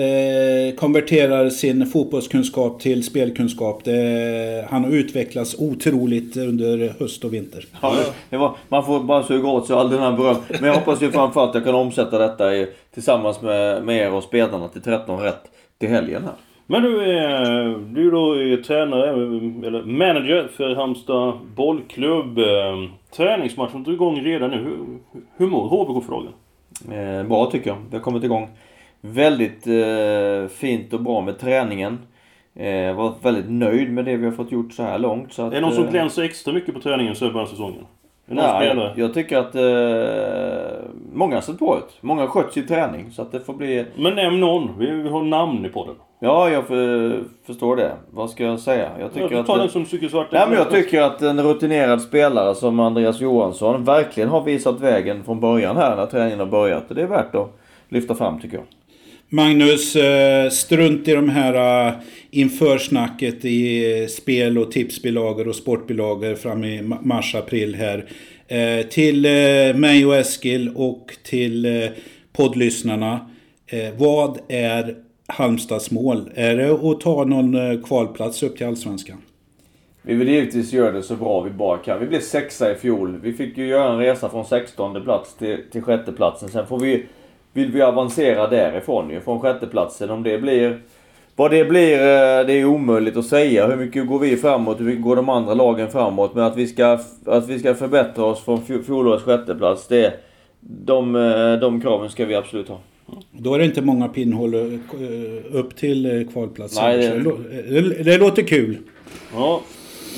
eh, 0.00 0.74
konverterar 0.74 1.50
sin 1.50 1.86
fotbollskunskap 1.86 2.80
till 2.80 3.04
spelkunskap. 3.04 3.84
Det, 3.84 4.66
han 4.70 4.84
har 4.84 4.90
utvecklats 4.90 5.56
otroligt 5.58 6.36
under 6.36 6.94
höst 6.98 7.24
och 7.24 7.34
vinter. 7.34 7.64
Ja, 7.80 7.94
det 8.30 8.36
var, 8.36 8.56
man 8.68 8.84
får 8.84 9.00
bara 9.00 9.22
suga 9.22 9.48
åt 9.48 9.66
sig 9.66 9.76
all 9.76 9.90
den 9.90 10.00
här 10.00 10.12
beröm. 10.12 10.36
Men 10.48 10.64
jag 10.64 10.74
hoppas 10.74 11.02
ju 11.02 11.10
framförallt 11.10 11.48
att 11.48 11.54
jag 11.54 11.64
kan 11.64 11.74
omsätta 11.74 12.18
detta 12.18 12.54
i, 12.54 12.68
tillsammans 12.94 13.42
med, 13.42 13.84
med 13.84 13.96
er 13.96 14.12
och 14.12 14.22
spelarna 14.22 14.68
till 14.68 14.82
13 14.82 15.20
rätt 15.20 15.42
till 15.78 15.88
helgen 15.88 16.22
här. 16.22 16.51
Men 16.66 16.82
du 16.82 17.02
är, 17.02 17.78
du 17.94 18.10
då 18.10 18.32
är 18.32 18.56
tränare, 18.56 19.10
eller 19.66 19.82
manager 19.82 20.48
för 20.48 20.74
Halmstad 20.74 21.38
bollklubb. 21.56 22.38
Träningsmatchen 23.16 23.82
drog 23.82 23.94
igång 23.94 24.20
redan 24.20 24.50
nu. 24.50 24.56
Hur, 24.56 24.98
hur 25.36 25.46
mår 25.46 25.68
HBK 25.68 26.04
för 26.04 26.12
dagen? 26.12 26.28
Eh, 26.92 27.28
bra 27.28 27.50
tycker 27.50 27.70
jag. 27.70 27.76
Vi 27.90 27.96
har 27.96 28.02
kommit 28.02 28.24
igång 28.24 28.48
väldigt 29.02 29.66
eh, 29.66 30.48
fint 30.48 30.92
och 30.92 31.00
bra 31.00 31.20
med 31.20 31.38
träningen. 31.38 31.98
Eh, 32.54 32.94
var 32.94 33.14
väldigt 33.22 33.50
nöjd 33.50 33.92
med 33.92 34.04
det 34.04 34.16
vi 34.16 34.24
har 34.24 34.32
fått 34.32 34.52
gjort 34.52 34.72
så 34.72 34.82
här 34.82 34.98
långt. 34.98 35.32
Så 35.32 35.42
att, 35.42 35.52
är 35.52 35.54
det 35.54 35.60
någon 35.60 35.72
som 35.72 35.84
eh, 35.84 35.90
glänser 35.90 36.22
extra 36.22 36.52
mycket 36.52 36.74
på 36.74 36.80
träningen 36.80 37.14
så 37.14 37.30
här 37.30 37.46
säsongen? 37.46 37.84
Nej, 38.26 38.66
jag, 38.66 38.90
jag 38.96 39.14
tycker 39.14 39.38
att 39.38 39.54
eh, 39.54 40.84
många 41.12 41.34
har 41.34 41.40
sett 41.40 41.58
bra 41.58 41.78
ut. 41.78 41.96
Många 42.00 42.20
har 42.20 42.28
skött 42.28 42.52
sin 42.52 42.66
träning. 42.66 43.10
Så 43.10 43.22
att 43.22 43.32
det 43.32 43.40
får 43.40 43.54
bli... 43.54 43.86
Men 43.96 44.14
nämn 44.14 44.40
någon. 44.40 44.78
Vi, 44.78 44.90
vi 44.90 45.08
har 45.08 45.22
namn 45.22 45.66
i 45.66 45.68
podden. 45.68 45.94
Ja, 46.18 46.50
jag 46.50 46.66
för, 46.66 47.20
förstår 47.46 47.76
det. 47.76 47.92
Vad 48.10 48.30
ska 48.30 48.44
jag 48.44 48.60
säga? 48.60 48.90
Jag 49.00 49.14
tycker 49.14 49.36
ja, 49.36 49.42
ta 49.42 49.54
att... 49.54 49.60
den 49.60 49.68
som 49.68 49.84
tycker 49.84 50.08
svart. 50.08 50.26
Nej, 50.32 50.46
men 50.48 50.58
jag 50.58 50.70
tycker 50.70 51.02
att 51.02 51.22
en 51.22 51.42
rutinerad 51.42 52.02
spelare 52.02 52.54
som 52.54 52.80
Andreas 52.80 53.20
Johansson 53.20 53.84
verkligen 53.84 54.28
har 54.28 54.40
visat 54.40 54.80
vägen 54.80 55.24
från 55.24 55.40
början 55.40 55.76
här 55.76 55.96
när 55.96 56.06
träningen 56.06 56.38
har 56.38 56.46
börjat. 56.46 56.84
Det 56.88 57.02
är 57.02 57.06
värt 57.06 57.34
att 57.34 57.58
lyfta 57.88 58.14
fram 58.14 58.40
tycker 58.40 58.56
jag. 58.56 58.66
Magnus, 59.34 59.96
eh, 59.96 60.50
strunt 60.50 61.08
i 61.08 61.14
de 61.14 61.28
här 61.28 61.86
eh, 61.88 61.94
införsnacket 62.30 63.44
i 63.44 63.92
eh, 64.00 64.06
spel 64.06 64.58
och 64.58 64.72
tipsbilagor 64.72 65.48
och 65.48 65.54
sportbilagor 65.54 66.34
fram 66.34 66.64
i 66.64 66.82
mars-april 66.82 67.74
här. 67.74 68.08
Till 68.82 69.22
mig 69.74 70.06
och 70.06 70.16
Eskil 70.16 70.72
och 70.76 71.16
till 71.22 71.90
poddlyssnarna. 72.32 73.30
Vad 73.96 74.38
är 74.48 74.96
Halmstads 75.26 75.90
mål? 75.90 76.30
Är 76.34 76.56
det 76.56 76.70
att 76.70 77.00
ta 77.00 77.24
någon 77.24 77.82
kvalplats 77.82 78.42
upp 78.42 78.56
till 78.56 78.66
Allsvenskan? 78.66 79.18
Vi 80.02 80.14
vill 80.14 80.28
givetvis 80.28 80.72
göra 80.72 80.92
det 80.92 81.02
så 81.02 81.16
bra 81.16 81.40
vi 81.40 81.50
bara 81.50 81.78
kan. 81.78 82.00
Vi 82.00 82.06
blev 82.06 82.20
sexa 82.20 82.72
i 82.72 82.74
fjol. 82.74 83.20
Vi 83.22 83.32
fick 83.32 83.58
ju 83.58 83.66
göra 83.66 83.92
en 83.92 83.98
resa 83.98 84.28
från 84.28 84.44
16 84.44 85.02
plats 85.02 85.34
till, 85.36 85.58
till 85.72 85.82
sjätte 85.82 86.12
platsen. 86.12 86.48
Sen 86.48 86.66
får 86.66 86.78
vi, 86.78 87.06
vill 87.52 87.72
vi 87.72 87.82
avancera 87.82 88.46
därifrån 88.48 89.10
ju, 89.10 89.20
från 89.20 89.40
sjätteplatsen. 89.40 90.10
Om 90.10 90.22
det 90.22 90.38
blir 90.38 90.78
Vad 91.36 91.50
det 91.50 91.64
blir, 91.64 91.92
eh, 91.98 92.46
det 92.46 92.52
är 92.52 92.64
omöjligt 92.64 93.16
att 93.16 93.26
säga. 93.26 93.66
Hur 93.66 93.76
mycket 93.76 94.06
går 94.06 94.18
vi 94.18 94.36
framåt? 94.36 94.80
Hur 94.80 94.84
mycket 94.84 95.02
går 95.02 95.16
de 95.16 95.28
andra 95.28 95.54
lagen 95.54 95.90
framåt? 95.90 96.34
Men 96.34 96.44
att 96.44 96.56
vi 96.56 96.66
ska, 96.66 96.98
att 97.26 97.48
vi 97.48 97.58
ska 97.58 97.74
förbättra 97.74 98.24
oss 98.24 98.44
från 98.44 98.58
fjol- 98.60 98.82
fjolårets 98.82 99.24
sjätteplats, 99.24 99.88
det, 99.88 100.12
de, 100.60 101.16
eh, 101.16 101.52
de 101.60 101.80
kraven 101.80 102.10
ska 102.10 102.24
vi 102.24 102.34
absolut 102.34 102.68
ha. 102.68 102.78
Då 103.30 103.54
är 103.54 103.58
det 103.58 103.64
inte 103.64 103.82
många 103.82 104.08
pinnhål 104.08 104.54
eh, 104.54 104.60
upp 105.52 105.76
till 105.76 106.28
kvalplatsen. 106.32 106.84
Nej, 106.84 106.98
det- 107.70 107.80
det, 107.80 108.02
det 108.02 108.18
låter 108.18 108.42
kul. 108.42 108.76
Ja, 109.34 109.60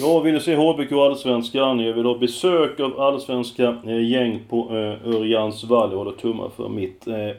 jag 0.00 0.22
vill 0.22 0.40
se 0.40 0.54
HBK 0.54 0.92
Allsvenskan. 0.92 1.80
Jag 1.80 1.92
vill 1.92 2.04
ha 2.04 2.18
besök 2.18 2.80
av 2.80 3.00
allsvenska 3.00 3.76
eh, 3.86 4.10
gäng 4.10 4.40
på 4.48 4.58
eh, 4.70 5.08
Örjansvall. 5.14 5.90
Jag 5.90 5.98
håller 5.98 6.12
tummar 6.12 6.50
för 6.56 6.68
mitt. 6.68 7.06
Eh, 7.06 7.30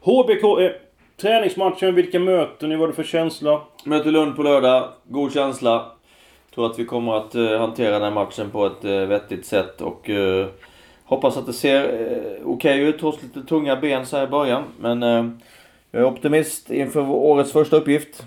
HBK, 0.00 0.60
eh, 0.60 0.70
träningsmatchen, 1.20 1.94
vilka 1.94 2.18
möten 2.18 2.68
ni? 2.68 2.76
Vad 2.76 2.84
är 2.84 2.88
det 2.88 2.94
för 2.96 3.02
känsla? 3.02 3.60
Möter 3.84 4.10
Lund 4.10 4.36
på 4.36 4.42
lördag. 4.42 4.88
God 5.08 5.32
känsla. 5.32 5.86
Tror 6.54 6.66
att 6.66 6.78
vi 6.78 6.84
kommer 6.84 7.16
att 7.16 7.34
eh, 7.34 7.58
hantera 7.58 7.90
den 7.90 8.02
här 8.02 8.10
matchen 8.10 8.50
på 8.50 8.66
ett 8.66 8.84
eh, 8.84 8.90
vettigt 8.92 9.46
sätt 9.46 9.80
och 9.80 10.10
eh, 10.10 10.46
hoppas 11.04 11.36
att 11.36 11.46
det 11.46 11.52
ser 11.52 11.82
eh, 11.82 12.46
okej 12.46 12.80
ut 12.80 12.98
trots 12.98 13.22
lite 13.22 13.42
tunga 13.42 13.76
ben 13.76 14.06
så 14.06 14.16
här 14.16 14.24
i 14.24 14.30
början. 14.30 14.62
Men 14.80 15.02
eh, 15.02 15.26
jag 15.90 16.02
är 16.02 16.06
optimist 16.06 16.70
inför 16.70 17.00
årets 17.10 17.52
första 17.52 17.76
uppgift. 17.76 18.22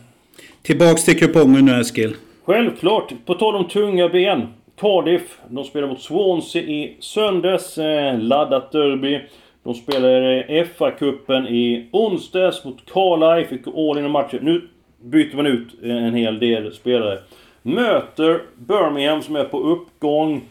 Tillbaks 0.62 1.06
till 1.06 1.20
kupongen 1.20 1.66
nu 1.66 1.80
Eskil. 1.80 2.16
Självklart, 2.46 3.14
på 3.26 3.34
tal 3.34 3.56
om 3.56 3.68
tunga 3.68 4.10
ben. 4.10 4.48
Cardiff, 4.76 5.40
de 5.50 5.64
spelar 5.64 5.88
mot 5.88 6.02
Swansea 6.02 6.62
i 6.62 6.98
söndags. 7.00 7.78
Eh, 7.78 8.20
laddat 8.20 8.72
derby. 8.72 9.22
De 9.64 9.74
spelade 9.74 10.44
eh, 10.44 10.66
FA-cupen 10.66 11.48
i 11.48 11.90
onsdags 11.92 12.66
mot 12.66 12.86
Carlisle. 12.94 13.46
Fick 13.46 13.68
all 13.68 13.98
in 13.98 14.06
i 14.06 14.10
matchen. 14.10 14.40
Nu 14.42 14.68
byter 15.02 15.36
man 15.36 15.46
ut 15.46 15.68
eh, 15.84 16.06
en 16.06 16.14
hel 16.14 16.40
del 16.40 16.74
spelare. 16.74 17.20
Möter 17.62 18.42
Birmingham 18.56 19.22
som 19.22 19.36
är 19.36 19.44
på 19.44 19.60
uppgång. 19.60 20.42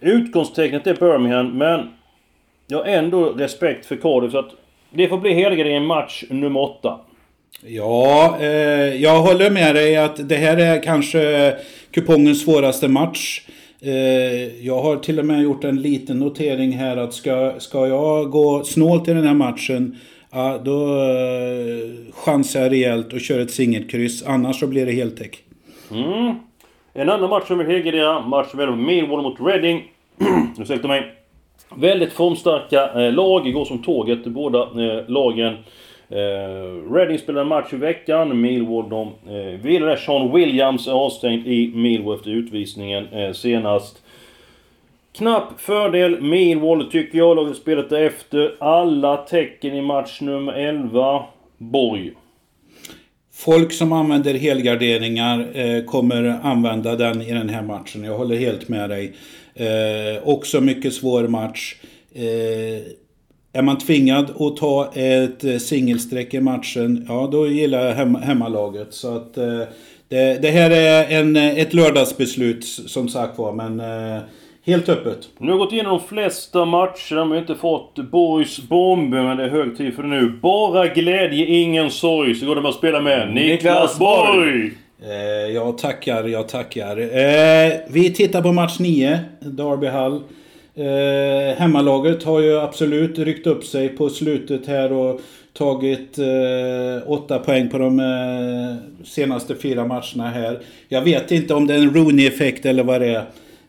Utgångstecknet 0.00 0.86
är 0.86 0.94
Birmingham, 0.94 1.58
men 1.58 1.88
jag 2.66 2.78
har 2.78 2.84
ändå 2.84 3.24
respekt 3.24 3.86
för 3.86 3.96
Cardiff. 3.96 4.32
Så 4.32 4.38
att 4.38 4.54
det 4.90 5.08
får 5.08 5.18
bli 5.18 5.34
helgardering 5.34 5.86
match 5.86 6.24
nummer 6.30 6.60
8. 6.60 6.98
Ja, 7.62 8.36
eh, 8.40 9.02
jag 9.02 9.20
håller 9.20 9.50
med 9.50 9.74
dig 9.74 9.96
att 9.96 10.28
det 10.28 10.36
här 10.36 10.56
är 10.56 10.82
kanske 10.82 11.54
kupongens 11.90 12.42
svåraste 12.42 12.88
match. 12.88 13.40
Eh, 13.80 14.66
jag 14.66 14.82
har 14.82 14.96
till 14.96 15.18
och 15.18 15.26
med 15.26 15.42
gjort 15.42 15.64
en 15.64 15.82
liten 15.82 16.18
notering 16.18 16.72
här 16.72 16.96
att 16.96 17.14
ska, 17.14 17.52
ska 17.58 17.86
jag 17.86 18.30
gå 18.30 18.64
snålt 18.64 19.08
i 19.08 19.12
den 19.12 19.26
här 19.26 19.34
matchen 19.34 19.96
Ja, 20.30 20.58
då 20.64 20.84
eh, 20.84 22.12
chansar 22.12 22.60
jag 22.60 22.72
rejält 22.72 23.12
och 23.12 23.20
kör 23.20 23.40
ett 23.40 23.50
singelkryss. 23.50 24.26
Annars 24.26 24.60
så 24.60 24.66
blir 24.66 24.86
det 24.86 24.92
heltäck. 24.92 25.38
Mm. 25.90 26.34
En 26.92 27.10
annan 27.10 27.30
match 27.30 27.46
som 27.46 27.58
vill 27.58 27.66
helgardera, 27.66 28.20
match 28.20 28.54
mellan 28.54 28.84
Millwall 28.84 29.22
mot 29.22 29.40
Reading. 29.40 29.82
Ursäkta 30.58 30.88
mig. 30.88 31.14
Väldigt 31.76 32.12
formstarka 32.12 33.04
eh, 33.04 33.12
lag, 33.12 33.52
går 33.52 33.64
som 33.64 33.82
tåget 33.82 34.24
båda 34.24 34.62
eh, 34.62 35.08
lagen. 35.08 35.56
Eh, 36.10 36.92
Reading 36.92 37.18
spelar 37.18 37.40
en 37.40 37.48
match 37.48 37.72
i 37.72 37.76
veckan. 37.76 38.40
Millwall 38.40 38.88
de 38.88 39.08
eh, 39.08 39.60
vilade. 39.60 39.96
Sean 39.96 40.32
Williams 40.32 40.86
är 40.86 40.92
avstängd 40.92 41.46
i 41.46 41.72
Millwall 41.74 42.16
efter 42.16 42.30
utvisningen 42.30 43.06
eh, 43.12 43.32
senast. 43.32 44.02
Knapp 45.12 45.60
fördel 45.60 46.20
Millwall 46.20 46.90
tycker 46.90 47.18
jag. 47.18 47.36
Laget 47.36 47.56
spelat 47.56 47.92
efter. 47.92 48.54
Alla 48.58 49.16
tecken 49.16 49.74
i 49.74 49.82
match 49.82 50.20
nummer 50.20 50.52
11. 50.52 51.24
Borg. 51.58 52.12
Folk 53.32 53.72
som 53.72 53.92
använder 53.92 54.34
helgarderingar 54.34 55.48
eh, 55.54 55.84
kommer 55.84 56.24
använda 56.42 56.96
den 56.96 57.22
i 57.22 57.32
den 57.32 57.48
här 57.48 57.62
matchen. 57.62 58.04
Jag 58.04 58.18
håller 58.18 58.36
helt 58.36 58.68
med 58.68 58.90
dig. 58.90 59.12
Eh, 59.54 60.28
också 60.28 60.60
mycket 60.60 60.92
svår 60.92 61.28
match. 61.28 61.76
Eh, 62.14 62.82
är 63.52 63.62
man 63.62 63.78
tvingad 63.78 64.30
att 64.38 64.56
ta 64.56 64.92
ett 64.94 65.44
eh, 65.44 65.56
singelsträck 65.56 66.34
i 66.34 66.40
matchen, 66.40 67.06
ja 67.08 67.28
då 67.32 67.46
gillar 67.46 67.86
jag 67.86 67.94
hem, 67.94 68.14
hemmalaget. 68.14 68.94
Så 68.94 69.16
att 69.16 69.38
eh, 69.38 69.62
det, 70.08 70.42
det 70.42 70.50
här 70.50 70.70
är 70.70 71.20
en, 71.20 71.36
eh, 71.36 71.58
ett 71.58 71.74
lördagsbeslut 71.74 72.64
som 72.64 73.08
sagt 73.08 73.38
var, 73.38 73.52
men 73.52 73.82
helt 74.66 74.88
öppet. 74.88 75.18
Nu 75.38 75.50
har 75.52 75.58
gått 75.58 75.72
igenom 75.72 75.98
de 75.98 76.08
flesta 76.08 76.64
matcher, 76.64 77.14
men 77.14 77.28
vi 77.30 77.34
har 77.34 77.40
inte 77.40 77.54
fått 77.54 77.94
Borgs 77.96 78.58
bomb, 78.68 79.10
men 79.10 79.36
det 79.36 79.44
är 79.44 79.48
hög 79.48 79.76
tid 79.76 79.94
för 79.94 80.02
det 80.02 80.08
nu. 80.08 80.38
Bara 80.42 80.86
glädje, 80.86 81.46
ingen 81.46 81.90
sorg, 81.90 82.34
så 82.34 82.46
går 82.46 82.54
det 82.54 82.60
bara 82.60 82.68
att 82.68 82.74
spela 82.74 83.00
med 83.00 83.34
Niklas 83.34 83.50
Niklas 83.50 83.98
Borg. 83.98 84.36
Borg! 84.36 84.72
Eh, 85.02 85.54
jag 85.54 85.78
tackar, 85.78 86.24
jag 86.24 86.48
tackar. 86.48 86.98
Eh, 86.98 87.72
vi 87.88 88.12
tittar 88.14 88.42
på 88.42 88.52
match 88.52 88.78
9, 88.78 89.18
Derby 89.40 89.86
Hall. 89.86 90.22
Eh, 90.78 91.56
hemmalaget 91.56 92.22
har 92.22 92.40
ju 92.40 92.58
absolut 92.60 93.18
ryckt 93.18 93.46
upp 93.46 93.64
sig 93.64 93.88
på 93.88 94.08
slutet 94.08 94.66
här 94.66 94.92
och 94.92 95.20
tagit 95.52 96.18
eh, 96.18 97.10
åtta 97.10 97.38
poäng 97.38 97.68
på 97.68 97.78
de 97.78 98.00
eh, 98.00 99.04
senaste 99.06 99.54
fyra 99.54 99.86
matcherna 99.86 100.30
här. 100.30 100.58
Jag 100.88 101.02
vet 101.02 101.30
inte 101.30 101.54
om 101.54 101.66
det 101.66 101.74
är 101.74 101.78
en 101.78 101.94
Rooney-effekt 101.94 102.66
eller 102.66 102.84
vad 102.84 103.00
det 103.00 103.06
är. 103.06 103.24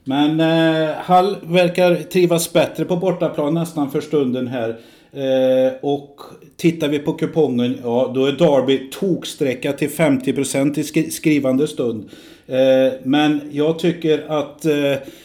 Men 0.09 0.39
eh, 0.39 0.89
Hall 0.95 1.35
verkar 1.43 1.95
trivas 1.95 2.53
bättre 2.53 2.85
på 2.85 2.95
bortaplan 2.95 3.53
nästan 3.53 3.91
för 3.91 4.01
stunden 4.01 4.47
här. 4.47 4.69
Eh, 5.13 5.73
och 5.81 6.15
tittar 6.57 6.87
vi 6.87 6.99
på 6.99 7.13
kupongen, 7.13 7.77
ja 7.83 8.11
då 8.15 8.25
är 8.25 8.31
Derby 8.31 8.89
toksträcka 8.91 9.73
till 9.73 9.89
50% 9.89 10.79
i 10.79 10.81
sk- 10.81 11.09
skrivande 11.09 11.67
stund. 11.67 12.09
Eh, 12.47 12.93
men 13.03 13.41
jag 13.51 13.79
tycker 13.79 14.23
att 14.27 14.65
eh, 14.65 14.73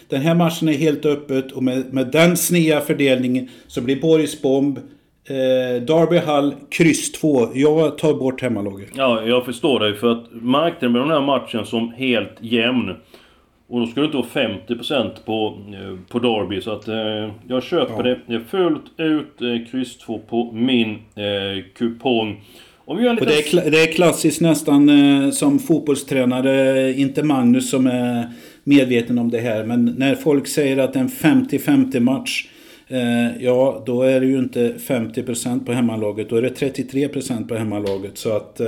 den 0.08 0.20
här 0.20 0.34
matchen 0.34 0.68
är 0.68 0.72
helt 0.72 1.06
öppet 1.06 1.52
och 1.52 1.62
med, 1.62 1.84
med 1.94 2.06
den 2.06 2.36
snea 2.36 2.80
fördelningen 2.80 3.48
så 3.66 3.80
blir 3.80 4.00
Borgs 4.00 4.42
bomb 4.42 4.78
eh, 5.28 5.82
Derby 5.82 6.16
Hall 6.18 6.54
kryss 6.70 7.12
2. 7.12 7.48
Jag 7.54 7.98
tar 7.98 8.14
bort 8.14 8.42
hemmalaget. 8.42 8.88
Ja, 8.96 9.22
jag 9.26 9.44
förstår 9.44 9.80
dig, 9.80 9.94
för 9.94 10.12
att 10.12 10.24
marknaden 10.32 10.92
med 10.92 11.02
den 11.02 11.10
här 11.10 11.20
matchen 11.26 11.66
som 11.66 11.92
helt 11.96 12.36
jämn. 12.40 12.90
Och 13.68 13.80
då 13.80 13.86
ska 13.86 14.00
det 14.00 14.04
inte 14.06 14.16
vara 14.16 14.26
50% 14.26 15.10
på, 15.24 15.58
eh, 15.72 15.98
på 16.08 16.18
Derby, 16.18 16.60
så 16.60 16.70
att 16.70 16.88
eh, 16.88 17.30
jag 17.48 17.62
köper 17.62 18.02
det. 18.02 18.20
Det 18.26 18.40
fullt 18.40 18.84
ut 18.96 19.42
eh, 19.42 19.70
kryss 19.70 19.98
2 19.98 20.18
på 20.18 20.52
min 20.52 20.90
eh, 20.90 21.64
kupong. 21.74 22.40
Om 22.84 22.96
vi 22.96 23.02
gör 23.04 23.10
en 23.10 23.18
Och 23.18 23.26
liten... 23.26 23.60
det 23.60 23.66
är, 23.66 23.70
det 23.70 23.82
är 23.82 23.92
klassiskt 23.92 24.40
nästan 24.40 24.88
eh, 24.88 25.30
som 25.30 25.58
fotbollstränare, 25.58 26.92
inte 26.92 27.22
Magnus 27.22 27.70
som 27.70 27.86
är 27.86 28.26
medveten 28.64 29.18
om 29.18 29.30
det 29.30 29.38
här. 29.40 29.64
Men 29.64 29.94
när 29.98 30.14
folk 30.14 30.46
säger 30.46 30.78
att 30.78 30.92
det 30.92 30.98
är 30.98 31.02
en 31.02 31.46
50-50 31.48 32.00
match. 32.00 32.46
Eh, 32.88 33.42
ja, 33.44 33.82
då 33.86 34.02
är 34.02 34.20
det 34.20 34.26
ju 34.26 34.38
inte 34.38 34.72
50% 34.72 35.66
på 35.66 35.72
hemmalaget. 35.72 36.30
Då 36.30 36.36
är 36.36 36.42
det 36.42 36.60
33% 36.60 37.48
på 37.48 37.54
hemmalaget. 37.54 38.18
Så 38.18 38.36
att... 38.36 38.60
Eh, 38.60 38.66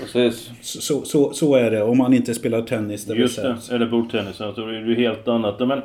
Precis. 0.00 0.50
så, 0.60 1.04
så, 1.04 1.32
så 1.32 1.54
är 1.54 1.70
det 1.70 1.82
om 1.82 1.98
man 1.98 2.14
inte 2.14 2.34
spelar 2.34 2.62
tennis. 2.62 3.04
Det 3.04 3.14
Just 3.14 3.42
det, 3.42 3.56
eller 3.72 3.86
bordtennis. 3.86 4.38
Då 4.38 4.44
är 4.44 4.72
det 4.72 4.88
ju 4.88 4.94
helt 4.94 5.28
annat. 5.28 5.68
Men 5.68 5.82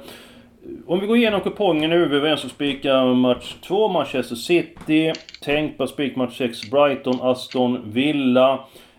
om 0.86 1.00
vi 1.00 1.08
går 1.08 1.18
igenom 1.18 1.42
kupongen 1.42 1.90
nu. 1.90 2.06
Vi 2.06 2.16
är 2.16 2.20
överens 2.20 2.44
om 2.44 2.50
spika 2.50 3.06
match 3.06 3.56
2, 3.68 3.88
Manchester 3.88 4.36
City. 4.36 5.14
Tänkbar 5.42 5.88
spik 5.88 6.16
match 6.16 6.38
6, 6.38 6.72
Brighton, 6.72 7.22
Aston 7.22 7.92
Villa. 7.92 8.54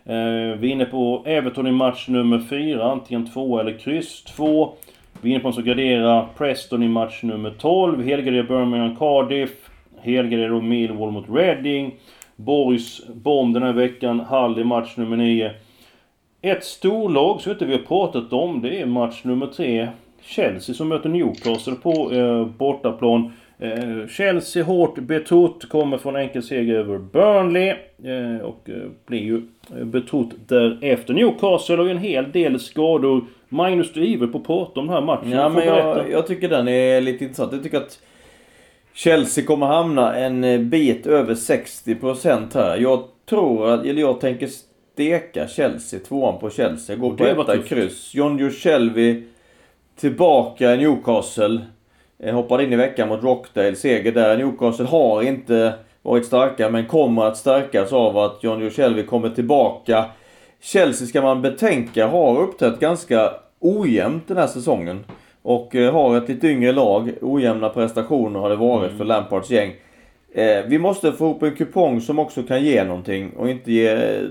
Eh, 0.04 0.58
vi 0.58 0.68
är 0.68 0.72
inne 0.72 0.84
på 0.84 1.22
Everton 1.26 1.66
i 1.66 1.72
match 1.72 2.08
nummer 2.08 2.38
4, 2.50 2.84
antingen 2.84 3.32
2 3.32 3.60
eller 3.60 3.78
kryss 3.78 4.22
2. 4.22 4.74
Vi 5.22 5.30
är 5.30 5.34
inne 5.34 5.40
på 5.40 5.48
att 5.48 5.56
man 5.56 5.64
gardera 5.64 6.26
Preston 6.38 6.82
i 6.82 6.88
match 6.88 7.22
nummer 7.22 7.50
12. 7.58 8.04
Helgardera 8.04 8.42
Birmingham 8.42 8.96
Cardiff. 8.96 9.70
Helgardera 10.02 10.60
Millwall 10.60 11.10
mot 11.10 11.26
Reading. 11.28 11.94
Borgs 12.36 13.06
bomb 13.08 13.54
den 13.54 13.62
här 13.62 13.72
veckan. 13.72 14.20
Hall 14.20 14.58
i 14.58 14.64
match 14.64 14.96
nummer 14.96 15.16
9. 15.16 15.50
Ett 16.42 16.64
storlag 16.64 17.40
som 17.40 17.52
inte 17.52 17.66
vi 17.66 17.72
har 17.72 17.82
pratat 17.82 18.32
om, 18.32 18.62
det 18.62 18.80
är 18.80 18.86
match 18.86 19.20
nummer 19.24 19.46
3. 19.46 19.88
Chelsea 20.22 20.74
som 20.74 20.88
möter 20.88 21.08
Newcastle 21.08 21.74
på 21.74 22.12
eh, 22.12 22.46
bortaplan. 22.46 23.32
Eh, 23.58 24.06
Chelsea 24.08 24.64
hårt 24.64 24.98
betrott, 24.98 25.68
kommer 25.68 25.98
från 25.98 26.16
enkel 26.16 26.42
seger 26.42 26.74
över 26.74 26.98
Burnley. 26.98 27.68
Eh, 28.04 28.44
och 28.44 28.70
eh, 28.70 28.88
blir 29.06 29.20
ju 29.20 29.42
eh, 29.76 29.84
betrott 29.84 30.30
därefter. 30.46 31.14
Newcastle 31.14 31.76
har 31.76 31.84
ju 31.84 31.90
en 31.90 31.98
hel 31.98 32.32
del 32.32 32.60
skador. 32.60 33.24
Magnus, 33.52 33.92
du 33.92 34.00
är 34.00 34.06
ivrig 34.06 34.32
på 34.32 34.38
att 34.38 34.46
prata 34.46 34.80
om 34.80 34.86
den 34.86 34.94
här 34.94 35.02
matchen. 35.02 35.30
Ja, 35.30 35.48
men 35.48 35.66
jag, 35.66 36.10
jag 36.10 36.26
tycker 36.26 36.48
den 36.48 36.68
är 36.68 37.00
lite 37.00 37.24
intressant. 37.24 37.52
Jag 37.52 37.62
tycker 37.62 37.76
att 37.78 37.98
Chelsea 38.94 39.44
kommer 39.44 39.66
hamna 39.66 40.16
en 40.16 40.44
eh, 40.44 40.60
bit 40.60 41.06
över 41.06 41.34
60% 41.34 42.54
här. 42.54 42.76
Jag 42.76 43.04
tror 43.28 43.68
att, 43.68 43.86
eller 43.86 44.00
jag 44.00 44.20
tänker 44.20 44.48
steka 44.92 45.48
Chelsea, 45.48 46.00
tvåan 46.00 46.38
på 46.38 46.50
Chelsea. 46.50 46.96
Gå 46.96 47.06
Och 47.06 47.18
på 47.18 47.24
etta 47.24 47.58
kryss. 47.58 48.14
John 48.14 48.38
Joe 48.38 48.50
Shelby 48.50 49.22
tillbaka 50.00 50.74
i 50.74 50.76
Newcastle. 50.76 51.60
Eh, 52.18 52.34
Hoppade 52.34 52.64
in 52.64 52.72
i 52.72 52.76
veckan 52.76 53.08
mot 53.08 53.22
Rockdale. 53.22 53.76
Seger 53.76 54.12
där. 54.12 54.36
Newcastle 54.36 54.86
har 54.86 55.22
inte 55.22 55.72
varit 56.02 56.26
starka 56.26 56.70
men 56.70 56.86
kommer 56.86 57.24
att 57.24 57.36
stärkas 57.36 57.92
av 57.92 58.18
att 58.18 58.44
John 58.44 58.60
Joe 58.60 58.70
Shelby 58.70 59.02
kommer 59.02 59.30
tillbaka 59.30 60.04
Chelsea 60.60 61.06
ska 61.08 61.22
man 61.22 61.42
betänka 61.42 62.06
har 62.06 62.40
uppträtt 62.40 62.80
ganska 62.80 63.30
ojämnt 63.60 64.28
den 64.28 64.36
här 64.36 64.46
säsongen. 64.46 65.04
Och 65.42 65.74
eh, 65.76 65.92
har 65.92 66.16
ett 66.16 66.28
lite 66.28 66.48
yngre 66.48 66.72
lag. 66.72 67.10
Ojämna 67.20 67.68
prestationer 67.68 68.40
har 68.40 68.50
det 68.50 68.56
varit 68.56 68.92
för 68.98 69.04
Lampards 69.04 69.50
gäng. 69.50 69.72
Eh, 70.34 70.64
vi 70.66 70.78
måste 70.78 71.12
få 71.12 71.24
ihop 71.24 71.42
en 71.42 71.56
kupong 71.56 72.00
som 72.00 72.18
också 72.18 72.42
kan 72.42 72.62
ge 72.64 72.84
någonting 72.84 73.30
och 73.36 73.50
inte 73.50 73.72
ge 73.72 73.88
eh, 73.88 74.22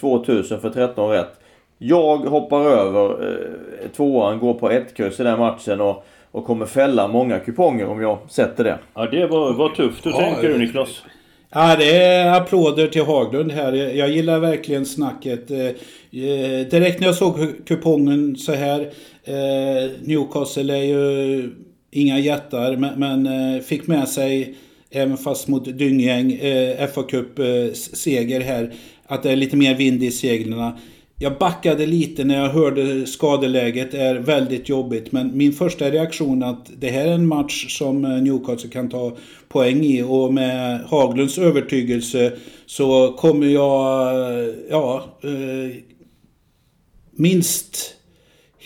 2000 0.00 0.60
för 0.60 0.70
13 0.70 1.10
rätt. 1.10 1.40
Jag 1.78 2.16
hoppar 2.16 2.60
över 2.64 3.10
eh, 3.30 3.88
tvåan, 3.96 4.38
går 4.38 4.54
på 4.54 4.70
ett 4.70 4.96
kryss 4.96 5.20
i 5.20 5.22
den 5.22 5.38
matchen 5.38 5.80
och, 5.80 6.04
och 6.30 6.46
kommer 6.46 6.66
fälla 6.66 7.08
många 7.08 7.38
kuponger 7.38 7.86
om 7.86 8.02
jag 8.02 8.18
sätter 8.28 8.64
det. 8.64 8.78
Ja, 8.94 9.06
det 9.06 9.26
var, 9.26 9.52
var 9.52 9.68
tufft. 9.68 10.06
Hur 10.06 10.10
Ja, 10.10 10.18
tänker 10.18 10.48
du 10.48 10.58
Niklas? 10.58 11.02
Ja, 11.50 11.76
det 11.76 11.96
är 11.96 12.40
applåder 12.40 12.86
till 12.86 13.02
Haglund 13.02 13.52
här. 13.52 13.72
Jag 13.72 14.10
gillar 14.10 14.38
verkligen 14.38 14.86
snacket. 14.86 15.50
Eh, 15.50 15.58
eh, 15.58 16.66
direkt 16.70 17.00
när 17.00 17.06
jag 17.06 17.14
såg 17.14 17.66
kupongen 17.66 18.36
så 18.36 18.52
här. 18.52 18.80
Eh, 19.24 19.90
Newcastle 20.02 20.76
är 20.78 20.82
ju 20.82 21.50
inga 21.90 22.18
jättar, 22.18 22.76
men, 22.76 23.62
fick 23.62 23.86
med 23.86 24.08
sig, 24.08 24.54
även 24.90 25.16
fast 25.16 25.48
mot 25.48 25.78
dynggäng, 25.78 26.32
eh, 26.32 26.86
fa 26.86 27.02
Cup 27.02 27.38
eh, 27.38 27.72
seger 27.72 28.40
här. 28.40 28.72
Att 29.06 29.22
det 29.22 29.30
är 29.32 29.36
lite 29.36 29.56
mer 29.56 29.74
vind 29.74 30.02
i 30.02 30.10
seglen. 30.10 30.72
Jag 31.20 31.38
backade 31.38 31.86
lite 31.86 32.24
när 32.24 32.42
jag 32.42 32.50
hörde 32.50 33.06
skadeläget 33.06 33.94
är 33.94 34.14
väldigt 34.14 34.68
jobbigt. 34.68 35.12
Men 35.12 35.36
min 35.36 35.52
första 35.52 35.90
reaktion 35.90 36.42
att 36.42 36.70
det 36.78 36.88
här 36.88 37.06
är 37.06 37.12
en 37.12 37.26
match 37.26 37.78
som 37.78 38.04
eh, 38.04 38.10
Newcastle 38.10 38.70
kan 38.70 38.88
ta 38.88 39.16
poäng 39.48 39.84
i. 39.84 40.02
Och 40.02 40.34
med 40.34 40.80
Haglunds 40.80 41.38
övertygelse 41.38 42.32
så 42.66 43.12
kommer 43.12 43.46
jag, 43.46 44.14
eh, 44.14 44.54
ja, 44.70 45.04
eh, 45.22 45.76
minst 47.10 47.94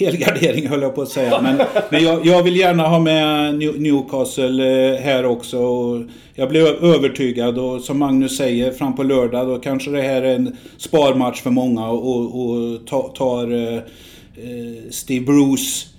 helgardering 0.05 0.69
höll 0.69 0.83
jag 0.83 0.95
på 0.95 1.03
att 1.03 1.09
säga. 1.09 1.43
Men, 1.43 1.61
men 1.91 2.03
jag, 2.05 2.27
jag 2.27 2.43
vill 2.43 2.57
gärna 2.57 2.89
ha 2.89 2.99
med 2.99 3.55
Newcastle 3.59 4.95
eh, 4.95 5.01
här 5.01 5.27
också. 5.27 5.59
Och 5.59 6.03
jag 6.35 6.49
blev 6.49 6.67
övertygad 6.67 7.59
och 7.59 7.81
som 7.81 7.99
Magnus 7.99 8.37
säger, 8.37 8.73
fram 8.73 8.97
på 8.97 9.03
lördag 9.03 9.49
då 9.49 9.59
kanske 9.59 9.91
det 9.91 10.03
här 10.03 10.23
är 10.23 10.35
en 10.35 10.57
sparmatch 10.77 11.43
för 11.43 11.51
många 11.51 11.89
och, 11.89 12.41
och 12.41 12.87
tar 13.15 13.53
eh, 13.53 13.77
eh, 13.77 14.91
Steve 14.91 15.25
Bruce 15.25 15.92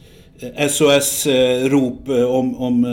Eh, 0.44 0.68
SOS-rop 0.68 2.10
eh, 2.10 2.18
eh, 2.18 2.36
om, 2.36 2.62
om 2.62 2.86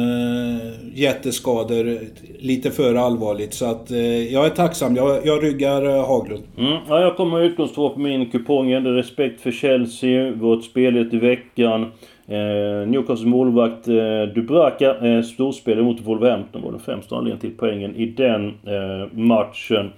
jätteskador 0.94 1.98
lite 2.38 2.70
för 2.70 2.94
allvarligt. 2.94 3.54
Så 3.54 3.70
att 3.70 3.90
jag 4.30 4.46
är 4.46 4.50
tacksam. 4.50 4.96
Jag, 4.96 5.26
jag 5.26 5.44
ryggar 5.44 6.06
Haglund. 6.06 6.42
Mm. 6.58 6.76
Ja, 6.88 7.00
jag 7.00 7.16
kommer 7.16 7.30
ha 7.30 7.44
utgångspunkt 7.44 7.94
på 7.94 8.00
min 8.00 8.30
kupong. 8.30 8.70
Ändå 8.70 8.90
respekt 8.90 9.40
för 9.40 9.50
Chelsea. 9.50 10.32
Vårt 10.32 10.64
spel 10.64 11.08
i 11.12 11.18
veckan. 11.18 11.92
Eh, 12.30 12.88
Newcastles 12.88 13.26
målvakt 13.26 13.88
eh, 13.88 14.22
Dubraka 14.34 14.96
eh, 15.06 15.22
storspelade 15.22 15.82
mot 15.82 16.00
Wolverhampton. 16.00 16.62
var 16.62 16.70
den 16.70 16.80
främsta 16.80 17.16
anledningen 17.16 17.40
till 17.40 17.58
poängen 17.58 17.96
i 17.96 18.06
den 18.06 18.46
eh, 18.46 19.12
matchen. 19.12 19.90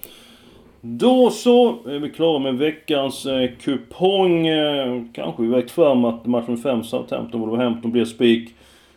Då 0.85 1.31
så 1.31 1.68
är 1.87 1.99
vi 1.99 2.11
klara 2.11 2.38
med 2.38 2.55
veckans 2.55 3.27
eh, 3.27 3.51
kupong. 3.61 4.47
Eh, 4.47 5.03
kanske 5.12 5.42
vi 5.42 5.49
vägt 5.49 5.71
fram 5.71 6.05
att 6.05 6.27
matchen 6.27 6.59
5 6.59 6.85
Southampton 6.85 7.40
Wolverhampton 7.40 7.92
blir 7.92 8.05
spik. 8.05 8.55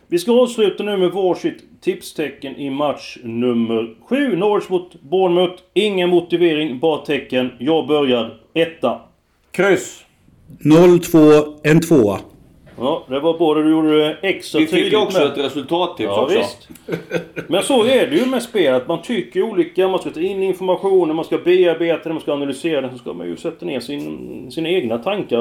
Vi 0.08 0.18
ska 0.18 0.32
avsluta 0.32 0.82
nu 0.82 0.96
med 0.96 1.10
varsitt 1.10 1.64
tipstecken 1.80 2.56
i 2.56 2.70
match 2.70 3.18
nummer 3.22 3.94
7. 4.08 4.36
Norwich 4.36 4.68
mot 4.68 5.02
Bournemouth. 5.02 5.62
Ingen 5.74 6.10
motivering, 6.10 6.78
bara 6.78 6.98
tecken. 6.98 7.50
Jag 7.58 7.86
börjar 7.86 8.40
etta. 8.54 9.00
Kryss! 9.50 10.04
0-2, 10.60 11.54
en 11.62 11.80
tvåa. 11.80 12.18
Ja, 12.78 13.04
det 13.08 13.20
var 13.20 13.38
både 13.38 13.62
du 13.62 13.70
gjorde 13.70 13.98
det 13.98 14.16
extra 14.22 14.58
Vi 14.58 14.66
fick 14.66 14.94
också 14.94 15.18
med. 15.18 15.26
ett 15.28 15.38
resultattips 15.38 16.06
Ja, 16.16 16.22
också. 16.22 16.38
visst. 16.38 16.68
Men 17.48 17.62
så 17.62 17.84
är 17.84 18.06
det 18.06 18.16
ju 18.16 18.26
med 18.26 18.42
spel, 18.42 18.74
att 18.74 18.88
man 18.88 19.02
tycker 19.02 19.42
olika. 19.42 19.88
Man 19.88 19.98
ska 20.00 20.10
ta 20.10 20.20
in 20.20 20.42
informationen, 20.42 21.16
man 21.16 21.24
ska 21.24 21.38
bearbeta 21.38 22.02
den, 22.02 22.12
man 22.12 22.22
ska 22.22 22.32
analysera 22.32 22.80
den. 22.80 22.90
Så 22.92 22.98
ska 22.98 23.12
man 23.12 23.26
ju 23.26 23.36
sätta 23.36 23.66
ner 23.66 23.80
sin, 23.80 24.50
sina 24.50 24.68
egna 24.68 24.98
tankar 24.98 25.38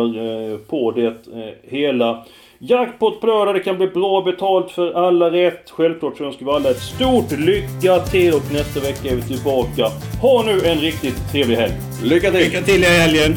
eh, 0.52 0.58
på 0.58 0.92
det 0.92 1.06
eh, 1.06 1.70
hela. 1.72 2.26
Jackpot 2.60 3.22
på 3.22 3.54
det 3.54 3.60
kan 3.60 3.78
bli 3.78 3.88
bra 3.88 4.22
betalt 4.22 4.72
för 4.72 4.94
alla 5.08 5.32
rätt. 5.32 5.70
Självklart 5.72 6.18
så 6.18 6.24
önskar 6.26 6.46
vi 6.46 6.52
alla 6.52 6.70
ett 6.70 6.82
stort 6.82 7.32
lycka 7.40 8.00
till 8.00 8.34
och 8.34 8.54
nästa 8.54 8.80
vecka 8.80 9.10
är 9.12 9.16
vi 9.16 9.22
tillbaka. 9.22 9.88
Ha 10.22 10.44
nu 10.46 10.52
en 10.66 10.78
riktigt 10.78 11.32
trevlig 11.32 11.56
helg. 11.56 11.74
Lycka 12.04 12.32
till! 12.32 12.40
Lycka 12.40 12.62
till 12.62 12.82
i 12.84 12.86
helgen! 12.86 13.34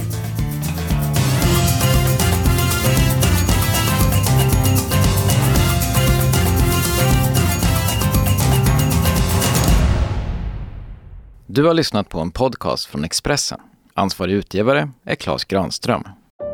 Du 11.58 11.64
har 11.64 11.74
lyssnat 11.74 12.08
på 12.08 12.20
en 12.20 12.30
podcast 12.30 12.84
från 12.84 13.04
Expressen. 13.04 13.60
Ansvarig 13.94 14.34
utgivare 14.34 14.90
är 15.06 15.14
Klas 15.14 15.44
Granström. 15.44 16.08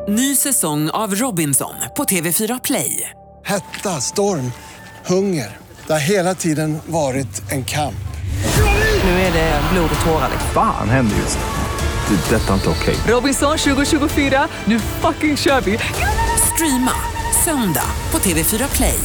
Ny 0.09 0.35
säsong 0.35 0.91
av 0.91 1.15
Robinson 1.15 1.75
på 1.97 2.05
TV4 2.05 2.61
Play. 2.65 3.11
Hetta, 3.45 4.01
storm, 4.01 4.53
hunger. 5.07 5.57
Det 5.87 5.93
har 5.93 6.01
hela 6.01 6.35
tiden 6.35 6.79
varit 6.87 7.53
en 7.53 7.65
kamp. 7.65 7.95
Nu 9.05 9.11
är 9.11 9.33
det 9.33 9.61
blod 9.73 9.91
och 9.95 10.07
tårar. 10.07 10.31
Fan 10.55 10.89
händer 10.89 11.17
just 11.17 11.39
nu. 11.39 12.17
Det. 12.17 12.35
är 12.35 12.41
Detta 12.41 12.51
är 12.51 12.55
inte 12.55 12.69
okej. 12.69 12.97
Robinson 13.07 13.59
2024, 13.59 14.49
nu 14.65 14.79
fucking 14.79 15.37
kör 15.37 15.61
vi! 15.61 15.79
Streama 16.55 16.93
söndag 17.45 17.91
på 18.11 18.19
TV4 18.19 18.77
Play. 18.77 18.99